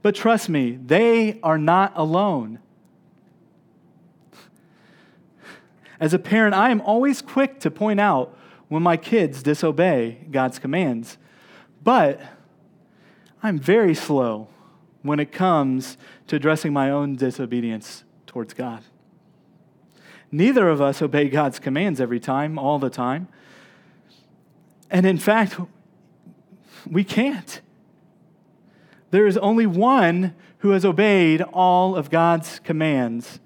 But 0.00 0.14
trust 0.14 0.48
me, 0.48 0.72
they 0.72 1.38
are 1.42 1.58
not 1.58 1.92
alone. 1.94 2.58
As 6.02 6.12
a 6.12 6.18
parent, 6.18 6.52
I 6.52 6.70
am 6.70 6.80
always 6.80 7.22
quick 7.22 7.60
to 7.60 7.70
point 7.70 8.00
out 8.00 8.36
when 8.66 8.82
my 8.82 8.96
kids 8.96 9.40
disobey 9.40 10.26
God's 10.32 10.58
commands. 10.58 11.16
But 11.84 12.20
I'm 13.40 13.56
very 13.56 13.94
slow 13.94 14.48
when 15.02 15.20
it 15.20 15.30
comes 15.30 15.96
to 16.26 16.34
addressing 16.34 16.72
my 16.72 16.90
own 16.90 17.14
disobedience 17.14 18.02
towards 18.26 18.52
God. 18.52 18.82
Neither 20.32 20.68
of 20.68 20.80
us 20.80 21.02
obey 21.02 21.28
God's 21.28 21.60
commands 21.60 22.00
every 22.00 22.18
time, 22.18 22.58
all 22.58 22.80
the 22.80 22.90
time. 22.90 23.28
And 24.90 25.06
in 25.06 25.18
fact, 25.18 25.56
we 26.84 27.04
can't. 27.04 27.60
There 29.12 29.28
is 29.28 29.36
only 29.36 29.66
one 29.66 30.34
who 30.58 30.70
has 30.70 30.84
obeyed 30.84 31.42
all 31.42 31.94
of 31.94 32.10
God's 32.10 32.58
commands, 32.58 33.38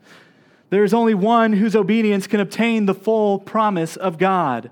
there 0.70 0.84
is 0.84 0.94
only 0.94 1.14
one 1.14 1.54
whose 1.54 1.76
obedience 1.76 2.26
can 2.26 2.40
obtain 2.40 2.86
the 2.86 2.94
full 2.94 3.38
promise 3.38 3.96
of 3.96 4.18
God. 4.18 4.70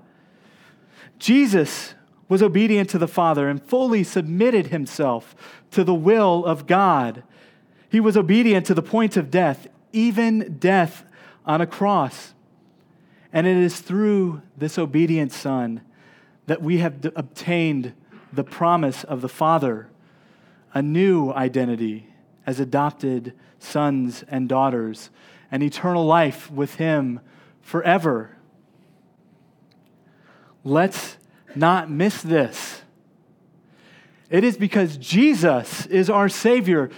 Jesus 1.19 1.93
was 2.27 2.41
obedient 2.41 2.89
to 2.89 2.97
the 2.97 3.07
Father 3.07 3.47
and 3.47 3.63
fully 3.63 4.03
submitted 4.03 4.67
himself 4.67 5.35
to 5.71 5.83
the 5.83 5.93
will 5.93 6.45
of 6.45 6.67
God. 6.67 7.23
He 7.89 7.99
was 7.99 8.17
obedient 8.17 8.65
to 8.65 8.73
the 8.73 8.81
point 8.81 9.15
of 9.15 9.31
death, 9.31 9.67
even 9.93 10.57
death 10.57 11.05
on 11.45 11.61
a 11.61 11.67
cross. 11.67 12.33
And 13.31 13.45
it 13.47 13.57
is 13.57 13.79
through 13.79 14.41
this 14.57 14.77
obedient 14.77 15.31
Son 15.31 15.81
that 16.47 16.61
we 16.61 16.79
have 16.79 17.11
obtained 17.15 17.93
the 18.33 18.43
promise 18.43 19.03
of 19.03 19.21
the 19.21 19.29
Father, 19.29 19.87
a 20.73 20.81
new 20.81 21.31
identity 21.31 22.07
as 22.45 22.59
adopted 22.59 23.33
sons 23.59 24.23
and 24.27 24.49
daughters 24.49 25.09
and 25.55 25.63
eternal 25.63 26.05
life 26.05 26.51
with 26.51 26.75
Him 26.75 27.21
forever. 27.61 28.35
Let's 30.65 31.15
not 31.55 31.89
miss 31.89 32.21
this. 32.21 32.81
It 34.29 34.43
is 34.43 34.57
because 34.57 34.97
Jesus 34.97 35.85
is 35.85 36.09
our 36.09 36.27
Savior 36.27 36.89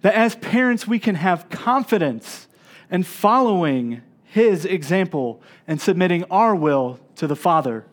that 0.00 0.14
as 0.14 0.36
parents 0.36 0.86
we 0.86 0.98
can 0.98 1.16
have 1.16 1.50
confidence 1.50 2.48
in 2.90 3.02
following 3.02 4.00
His 4.24 4.64
example 4.64 5.42
and 5.66 5.78
submitting 5.78 6.24
our 6.30 6.54
will 6.54 6.98
to 7.16 7.26
the 7.26 7.36
Father 7.36 7.84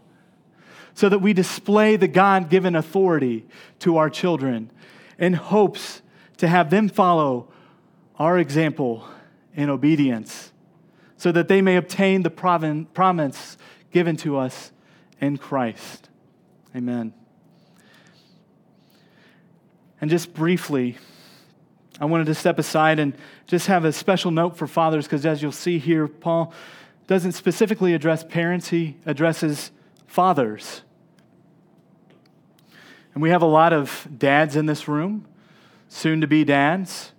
so 0.93 1.09
that 1.09 1.19
we 1.19 1.33
display 1.33 1.97
the 1.97 2.07
God 2.07 2.49
given 2.49 2.73
authority 2.73 3.45
to 3.79 3.97
our 3.97 4.09
children 4.09 4.71
in 5.19 5.33
hopes 5.33 6.01
to 6.37 6.47
have 6.47 6.69
them 6.69 6.87
follow 6.87 7.49
our 8.17 8.39
example 8.39 9.05
in 9.55 9.69
obedience, 9.69 10.51
so 11.17 11.31
that 11.31 11.47
they 11.47 11.61
may 11.61 11.77
obtain 11.77 12.23
the 12.23 12.29
promise 12.29 13.57
given 13.91 14.17
to 14.17 14.37
us 14.37 14.71
in 15.21 15.37
Christ. 15.37 16.09
Amen. 16.75 17.13
And 20.01 20.09
just 20.09 20.33
briefly, 20.33 20.97
I 22.01 22.05
wanted 22.05 22.25
to 22.25 22.35
step 22.35 22.59
aside 22.59 22.99
and 22.99 23.13
just 23.47 23.67
have 23.67 23.85
a 23.85 23.93
special 23.93 24.29
note 24.29 24.57
for 24.57 24.67
fathers 24.67 25.05
because, 25.05 25.25
as 25.25 25.41
you'll 25.41 25.53
see 25.53 25.79
here, 25.79 26.09
Paul 26.09 26.53
doesn't 27.07 27.31
specifically 27.31 27.93
address 27.93 28.23
parents, 28.23 28.67
he 28.67 28.97
addresses 29.05 29.71
fathers. 30.05 30.81
And 33.13 33.23
we 33.23 33.29
have 33.29 33.41
a 33.41 33.47
lot 33.47 33.71
of 33.71 34.05
dads 34.17 34.57
in 34.57 34.65
this 34.65 34.89
room, 34.89 35.25
soon 35.87 36.19
to 36.19 36.27
be 36.27 36.43
dads. 36.43 37.13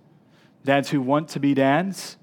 dads 0.67 0.89
who 0.89 1.01
want 1.01 1.29
to 1.29 1.39
be 1.39 1.53
dads, 1.53 2.17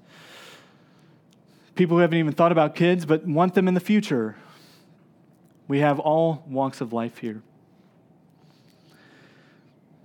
people 1.75 1.97
who 1.97 2.01
haven't 2.01 2.17
even 2.17 2.33
thought 2.33 2.51
about 2.51 2.75
kids 2.75 3.05
but 3.05 3.25
want 3.25 3.53
them 3.53 3.67
in 3.67 3.73
the 3.73 3.79
future. 3.79 4.35
We 5.67 5.79
have 5.79 5.99
all 5.99 6.43
walks 6.47 6.81
of 6.81 6.93
life 6.93 7.17
here. 7.17 7.41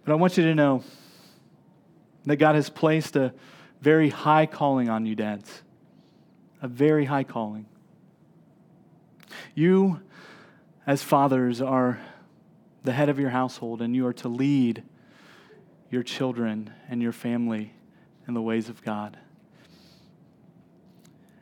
But 0.05 0.13
I 0.13 0.15
want 0.17 0.37
you 0.37 0.45
to 0.45 0.55
know 0.55 0.83
that 2.25 2.37
God 2.37 2.55
has 2.55 2.71
placed 2.71 3.17
a 3.17 3.33
very 3.81 4.09
high 4.11 4.47
calling 4.47 4.89
on 4.89 5.07
you, 5.07 5.15
dads. 5.15 5.63
A 6.63 6.69
very 6.69 7.07
high 7.07 7.25
calling. 7.25 7.67
You, 9.55 10.01
as 10.87 11.03
fathers, 11.03 11.61
are 11.61 11.99
the 12.83 12.93
head 12.93 13.09
of 13.09 13.19
your 13.19 13.31
household, 13.31 13.81
and 13.83 13.95
you 13.95 14.07
are 14.07 14.13
to 14.15 14.29
lead 14.29 14.83
your 15.91 16.03
children 16.03 16.73
and 16.89 17.03
your 17.03 17.13
family 17.13 17.73
in 18.27 18.35
the 18.35 18.43
ways 18.43 18.69
of 18.69 18.83
God. 18.83 19.19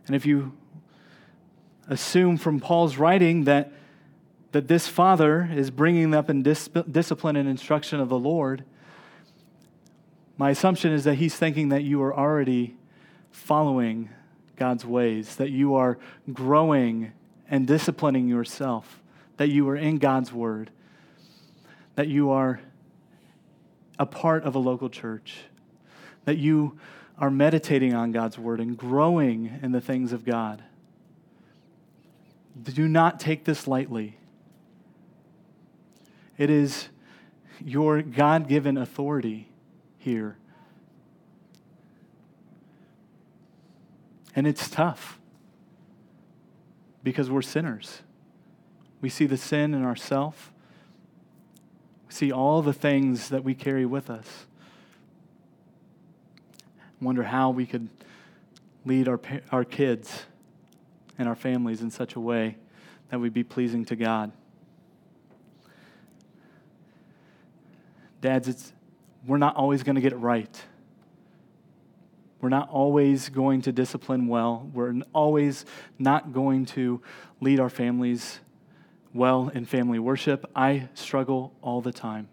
And 0.09 0.16
if 0.16 0.26
you 0.26 0.52
assume 1.86 2.38
from 2.38 2.61
Paul's 2.61 2.96
writing 2.96 3.44
that, 3.44 3.72
that 4.52 4.66
this 4.66 4.88
father 4.88 5.48
is 5.54 5.70
bringing 5.70 6.14
up 6.14 6.28
in 6.28 6.42
dis- 6.42 6.68
discipline 6.90 7.36
and 7.36 7.48
instruction 7.48 8.00
of 8.00 8.09
the 8.09 8.18
Lord, 8.18 8.64
my 10.38 10.50
assumption 10.50 10.92
is 10.92 11.04
that 11.04 11.16
he's 11.16 11.36
thinking 11.36 11.68
that 11.68 11.84
you 11.84 12.02
are 12.02 12.16
already 12.16 12.76
following 13.30 14.09
God's 14.56 14.84
ways, 14.84 15.36
that 15.36 15.50
you 15.50 15.74
are 15.74 15.98
growing 16.32 17.12
and 17.50 17.66
disciplining 17.66 18.28
yourself, 18.28 19.02
that 19.36 19.48
you 19.50 19.68
are 19.68 19.76
in 19.76 19.98
God's 19.98 20.32
word, 20.32 20.70
that 21.96 22.09
you 22.09 22.30
are 22.30 22.61
a 23.98 24.06
part 24.06 24.44
of 24.44 24.54
a 24.54 24.59
local 24.59 24.88
church, 24.88 25.36
that 26.24 26.38
you 26.38 26.78
are 27.21 27.31
meditating 27.31 27.95
on 27.95 28.12
God's 28.12 28.39
word 28.39 28.61
and 28.61 28.77
growing 28.77 29.59
in 29.62 29.73
the 29.73 29.81
things 29.81 30.12
of 30.12 30.25
God. 30.25 30.62
Do 32.62 32.89
not 32.89 33.19
take 33.19 33.45
this 33.45 33.66
lightly. 33.66 34.16
It 36.37 36.51
is 36.51 36.89
your 37.64 38.03
God 38.03 38.49
given 38.49 38.77
authority 38.77 39.49
here. 39.99 40.37
And 44.37 44.47
it's 44.47 44.71
tough 44.71 45.19
because 47.03 47.31
we're 47.31 47.43
sinners. 47.43 48.03
We 49.01 49.09
see 49.09 49.27
the 49.27 49.37
sin 49.37 49.75
in 49.75 49.85
ourselves. 49.85 50.39
We 52.09 52.14
see 52.14 52.33
all 52.33 52.62
the 52.62 52.73
things 52.73 53.31
that 53.31 53.43
we 53.43 53.55
carry 53.55 53.87
with 53.87 54.09
us. 54.11 54.47
Wonder 57.01 57.22
how 57.22 57.51
we 57.51 57.66
could 57.66 57.88
lead 58.84 59.09
our, 59.09 59.20
our 59.53 59.64
kids 59.64 60.24
and 61.18 61.28
our 61.28 61.34
families 61.34 61.80
in 61.80 61.90
such 61.90 62.14
a 62.14 62.20
way 62.20 62.57
that 63.11 63.18
we'd 63.20 63.34
be 63.34 63.44
pleasing 63.44 63.84
to 63.86 63.96
God. 63.96 64.32
Dads, 68.20 68.49
it's, 68.49 68.72
we're 69.26 69.38
not 69.38 69.55
always 69.57 69.82
going 69.82 69.94
to 69.94 70.01
get 70.01 70.12
it 70.12 70.16
right. 70.16 70.62
We're 72.40 72.49
not 72.49 72.68
always 72.70 73.28
going 73.28 73.62
to 73.62 73.72
discipline 73.72 74.28
well. 74.28 74.68
We're 74.72 74.94
always 75.12 75.64
not 75.99 76.32
going 76.32 76.66
to 76.66 77.01
lead 77.40 77.61
our 77.61 77.70
families 77.70 78.40
well 79.12 79.49
in 79.49 79.64
family 79.64 79.99
worship. 79.99 80.49
I 80.55 80.88
struggle 80.94 81.53
all 81.62 81.80
the 81.80 81.92
time. 81.92 82.28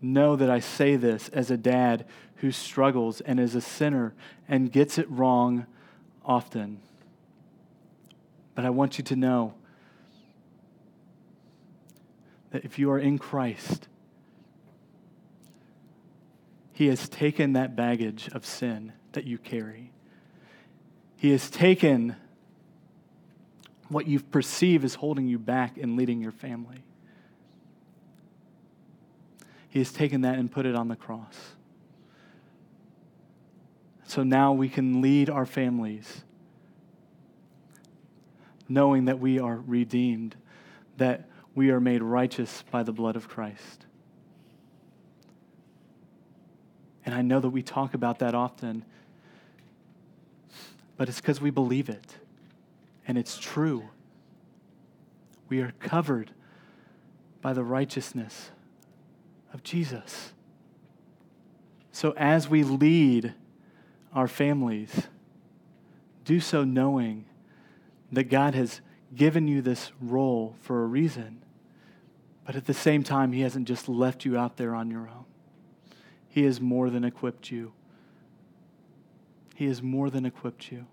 Know 0.00 0.36
that 0.36 0.50
I 0.50 0.60
say 0.60 0.96
this 0.96 1.28
as 1.30 1.50
a 1.50 1.56
dad 1.56 2.04
who 2.36 2.50
struggles 2.50 3.20
and 3.20 3.40
is 3.40 3.54
a 3.54 3.60
sinner 3.60 4.14
and 4.48 4.70
gets 4.70 4.98
it 4.98 5.10
wrong 5.10 5.66
often. 6.24 6.80
But 8.54 8.64
I 8.64 8.70
want 8.70 8.98
you 8.98 9.04
to 9.04 9.16
know 9.16 9.54
that 12.50 12.64
if 12.64 12.78
you 12.78 12.90
are 12.90 12.98
in 12.98 13.18
Christ, 13.18 13.88
He 16.72 16.88
has 16.88 17.08
taken 17.08 17.54
that 17.54 17.74
baggage 17.74 18.28
of 18.32 18.44
sin 18.44 18.92
that 19.12 19.24
you 19.24 19.38
carry. 19.38 19.92
He 21.16 21.30
has 21.30 21.48
taken 21.50 22.16
what 23.88 24.06
you 24.06 24.20
perceive 24.20 24.84
as 24.84 24.94
holding 24.94 25.26
you 25.26 25.38
back 25.38 25.78
in 25.78 25.96
leading 25.96 26.20
your 26.20 26.32
family. 26.32 26.82
He 29.68 29.78
has 29.78 29.92
taken 29.92 30.22
that 30.22 30.38
and 30.38 30.50
put 30.50 30.66
it 30.66 30.74
on 30.74 30.88
the 30.88 30.96
cross. 30.96 31.34
So 34.06 34.22
now 34.22 34.52
we 34.52 34.68
can 34.68 35.00
lead 35.00 35.28
our 35.28 35.46
families 35.46 36.22
knowing 38.68 39.04
that 39.06 39.18
we 39.18 39.38
are 39.38 39.56
redeemed, 39.66 40.36
that 40.96 41.28
we 41.54 41.70
are 41.70 41.80
made 41.80 42.02
righteous 42.02 42.64
by 42.70 42.82
the 42.82 42.92
blood 42.92 43.16
of 43.16 43.28
Christ. 43.28 43.86
And 47.04 47.14
I 47.14 47.22
know 47.22 47.38
that 47.38 47.50
we 47.50 47.62
talk 47.62 47.94
about 47.94 48.18
that 48.18 48.34
often, 48.34 48.84
but 50.96 51.08
it's 51.08 51.20
because 51.20 51.40
we 51.40 51.50
believe 51.50 51.88
it 51.88 52.16
and 53.06 53.16
it's 53.16 53.38
true. 53.38 53.88
We 55.48 55.60
are 55.60 55.72
covered 55.78 56.32
by 57.40 57.52
the 57.52 57.62
righteousness 57.62 58.50
of 59.52 59.62
Jesus. 59.62 60.32
So 61.92 62.12
as 62.16 62.48
we 62.48 62.64
lead 62.64 63.34
our 64.16 64.26
families, 64.26 65.02
do 66.24 66.40
so 66.40 66.64
knowing 66.64 67.26
that 68.10 68.24
God 68.24 68.54
has 68.54 68.80
given 69.14 69.46
you 69.46 69.60
this 69.60 69.92
role 70.00 70.56
for 70.62 70.82
a 70.82 70.86
reason, 70.86 71.42
but 72.46 72.56
at 72.56 72.64
the 72.64 72.72
same 72.72 73.02
time, 73.02 73.32
He 73.32 73.42
hasn't 73.42 73.68
just 73.68 73.90
left 73.90 74.24
you 74.24 74.38
out 74.38 74.56
there 74.56 74.74
on 74.74 74.90
your 74.90 75.02
own. 75.02 75.26
He 76.30 76.44
has 76.44 76.62
more 76.62 76.88
than 76.88 77.04
equipped 77.04 77.50
you. 77.50 77.72
He 79.54 79.66
has 79.66 79.82
more 79.82 80.08
than 80.08 80.24
equipped 80.24 80.72
you. 80.72 80.86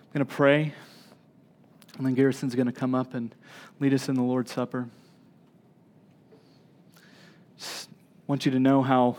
I'm 0.00 0.12
going 0.12 0.26
to 0.26 0.34
pray, 0.34 0.74
and 1.96 2.04
then 2.04 2.12
Garrison's 2.14 2.54
going 2.54 2.66
to 2.66 2.72
come 2.72 2.94
up 2.94 3.14
and 3.14 3.34
lead 3.80 3.94
us 3.94 4.08
in 4.10 4.16
the 4.16 4.22
Lord's 4.22 4.52
Supper. 4.52 4.88
Just 7.58 7.90
want 8.28 8.44
you 8.44 8.52
to 8.52 8.60
know 8.60 8.82
how 8.82 9.16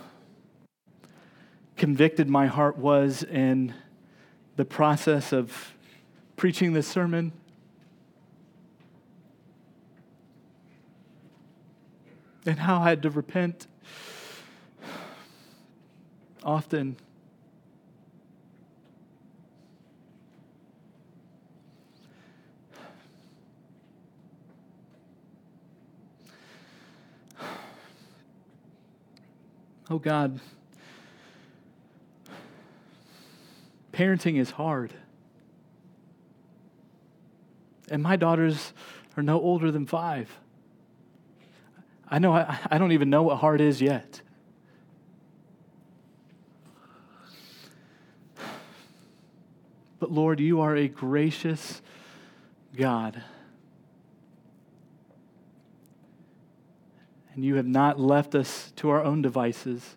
convicted 1.77 2.29
my 2.29 2.45
heart 2.45 2.77
was 2.77 3.23
in 3.23 3.73
the 4.55 4.63
process 4.63 5.33
of 5.33 5.73
preaching 6.35 6.73
this 6.73 6.87
sermon. 6.87 7.31
And 12.45 12.59
how 12.59 12.81
I 12.81 12.89
had 12.89 13.01
to 13.01 13.09
repent 13.09 13.65
often 16.43 16.95
Oh 29.91 29.97
God, 29.97 30.39
parenting 33.91 34.37
is 34.37 34.51
hard. 34.51 34.93
And 37.89 38.03
my 38.03 38.15
daughters 38.15 38.71
are 39.17 39.23
no 39.23 39.41
older 39.41 39.71
than 39.71 39.87
five. 39.87 40.37
I 42.07 42.19
know 42.19 42.33
I, 42.33 42.59
I 42.69 42.77
don't 42.77 42.91
even 42.91 43.09
know 43.09 43.23
what 43.23 43.37
hard 43.37 43.61
is 43.61 43.81
yet. 43.81 44.21
But 49.99 50.11
Lord, 50.11 50.39
you 50.39 50.61
are 50.61 50.75
a 50.75 50.87
gracious 50.87 51.81
God. 52.75 53.23
And 57.39 57.45
you 57.45 57.55
have 57.55 57.65
not 57.65 57.97
left 57.97 58.35
us 58.35 58.73
to 58.75 58.89
our 58.89 59.01
own 59.01 59.21
devices. 59.21 59.95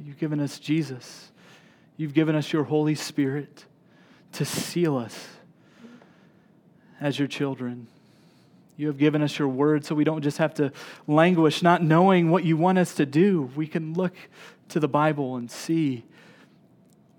You've 0.00 0.18
given 0.18 0.40
us 0.40 0.58
Jesus. 0.58 1.30
You've 1.96 2.14
given 2.14 2.34
us 2.34 2.52
your 2.52 2.64
Holy 2.64 2.96
Spirit 2.96 3.64
to 4.32 4.44
seal 4.44 4.96
us 4.96 5.28
as 7.00 7.16
your 7.16 7.28
children. 7.28 7.86
You 8.76 8.88
have 8.88 8.98
given 8.98 9.22
us 9.22 9.38
your 9.38 9.46
word 9.46 9.84
so 9.84 9.94
we 9.94 10.02
don't 10.02 10.22
just 10.22 10.38
have 10.38 10.54
to 10.54 10.72
languish, 11.06 11.62
not 11.62 11.84
knowing 11.84 12.32
what 12.32 12.42
you 12.42 12.56
want 12.56 12.78
us 12.78 12.92
to 12.96 13.06
do. 13.06 13.48
We 13.54 13.68
can 13.68 13.94
look 13.94 14.16
to 14.70 14.80
the 14.80 14.88
Bible 14.88 15.36
and 15.36 15.48
see 15.48 16.04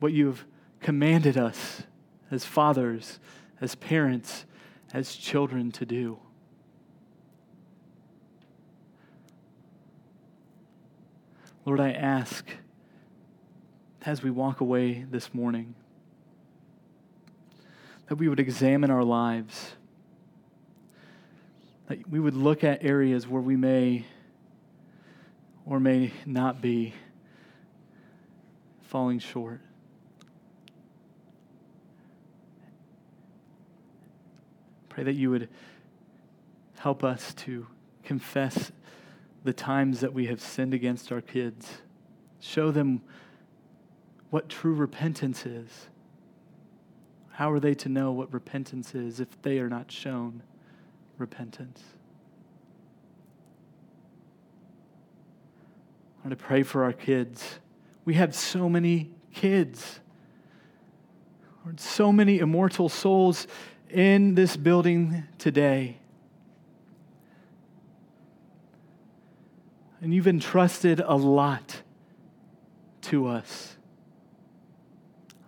what 0.01 0.11
you've 0.11 0.43
commanded 0.81 1.37
us 1.37 1.83
as 2.29 2.43
fathers, 2.43 3.21
as 3.61 3.75
parents, 3.75 4.43
as 4.93 5.15
children 5.15 5.71
to 5.71 5.85
do. 5.85 6.19
Lord, 11.67 11.81
I 11.81 11.91
ask 11.91 12.47
as 14.05 14.23
we 14.23 14.31
walk 14.31 14.61
away 14.61 15.05
this 15.11 15.33
morning 15.33 15.75
that 18.07 18.15
we 18.15 18.29
would 18.29 18.39
examine 18.39 18.89
our 18.89 19.03
lives, 19.03 19.73
that 21.89 22.09
we 22.09 22.21
would 22.21 22.35
look 22.35 22.63
at 22.63 22.85
areas 22.85 23.27
where 23.27 23.41
we 23.41 23.57
may 23.57 24.05
or 25.65 25.77
may 25.81 26.13
not 26.25 26.61
be 26.61 26.93
falling 28.83 29.19
short. 29.19 29.59
Pray 34.87 35.03
that 35.03 35.15
you 35.15 35.29
would 35.31 35.49
help 36.77 37.03
us 37.03 37.33
to 37.33 37.67
confess 38.05 38.71
the 39.43 39.53
times 39.53 39.99
that 40.01 40.13
we 40.13 40.27
have 40.27 40.41
sinned 40.41 40.73
against 40.73 41.11
our 41.11 41.21
kids. 41.21 41.69
Show 42.39 42.71
them 42.71 43.01
what 44.29 44.49
true 44.49 44.73
repentance 44.73 45.45
is. 45.45 45.87
How 47.31 47.51
are 47.51 47.59
they 47.59 47.73
to 47.75 47.89
know 47.89 48.11
what 48.11 48.33
repentance 48.33 48.95
is 48.95 49.19
if 49.19 49.41
they 49.41 49.59
are 49.59 49.69
not 49.69 49.91
shown 49.91 50.43
repentance? 51.17 51.81
I 56.19 56.27
want 56.27 56.37
to 56.37 56.45
pray 56.45 56.63
for 56.63 56.83
our 56.83 56.93
kids. 56.93 57.59
We 58.05 58.15
have 58.15 58.35
so 58.35 58.67
many 58.67 59.11
kids. 59.33 59.99
So 61.75 62.11
many 62.11 62.39
immortal 62.39 62.87
souls 62.87 63.45
in 63.89 64.35
this 64.35 64.55
building 64.55 65.25
today. 65.37 65.97
And 70.01 70.13
you've 70.13 70.27
entrusted 70.27 70.99
a 70.99 71.15
lot 71.15 71.81
to 73.03 73.27
us. 73.27 73.77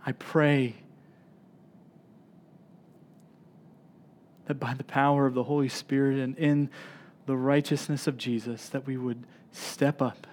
I 0.05 0.11
pray 0.13 0.75
that 4.45 4.59
by 4.59 4.73
the 4.73 4.83
power 4.83 5.27
of 5.27 5.35
the 5.35 5.43
Holy 5.43 5.69
Spirit 5.69 6.17
and 6.17 6.35
in 6.37 6.69
the 7.27 7.37
righteousness 7.37 8.07
of 8.07 8.17
Jesus, 8.17 8.69
that 8.69 8.87
we 8.87 8.97
would 8.97 9.23
step 9.51 10.01
up 10.01 10.25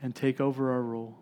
and 0.00 0.14
take 0.14 0.40
over 0.40 0.70
our 0.70 0.82
role. 0.82 1.16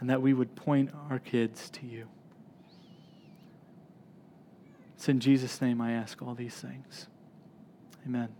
And 0.00 0.10
that 0.10 0.20
we 0.22 0.32
would 0.32 0.56
point 0.56 0.90
our 1.08 1.18
kids 1.20 1.70
to 1.70 1.86
you. 1.86 2.08
It's 4.96 5.08
in 5.08 5.20
Jesus' 5.20 5.60
name 5.60 5.80
I 5.80 5.92
ask 5.92 6.20
all 6.20 6.34
these 6.34 6.54
things. 6.54 7.06
Amen. 8.04 8.39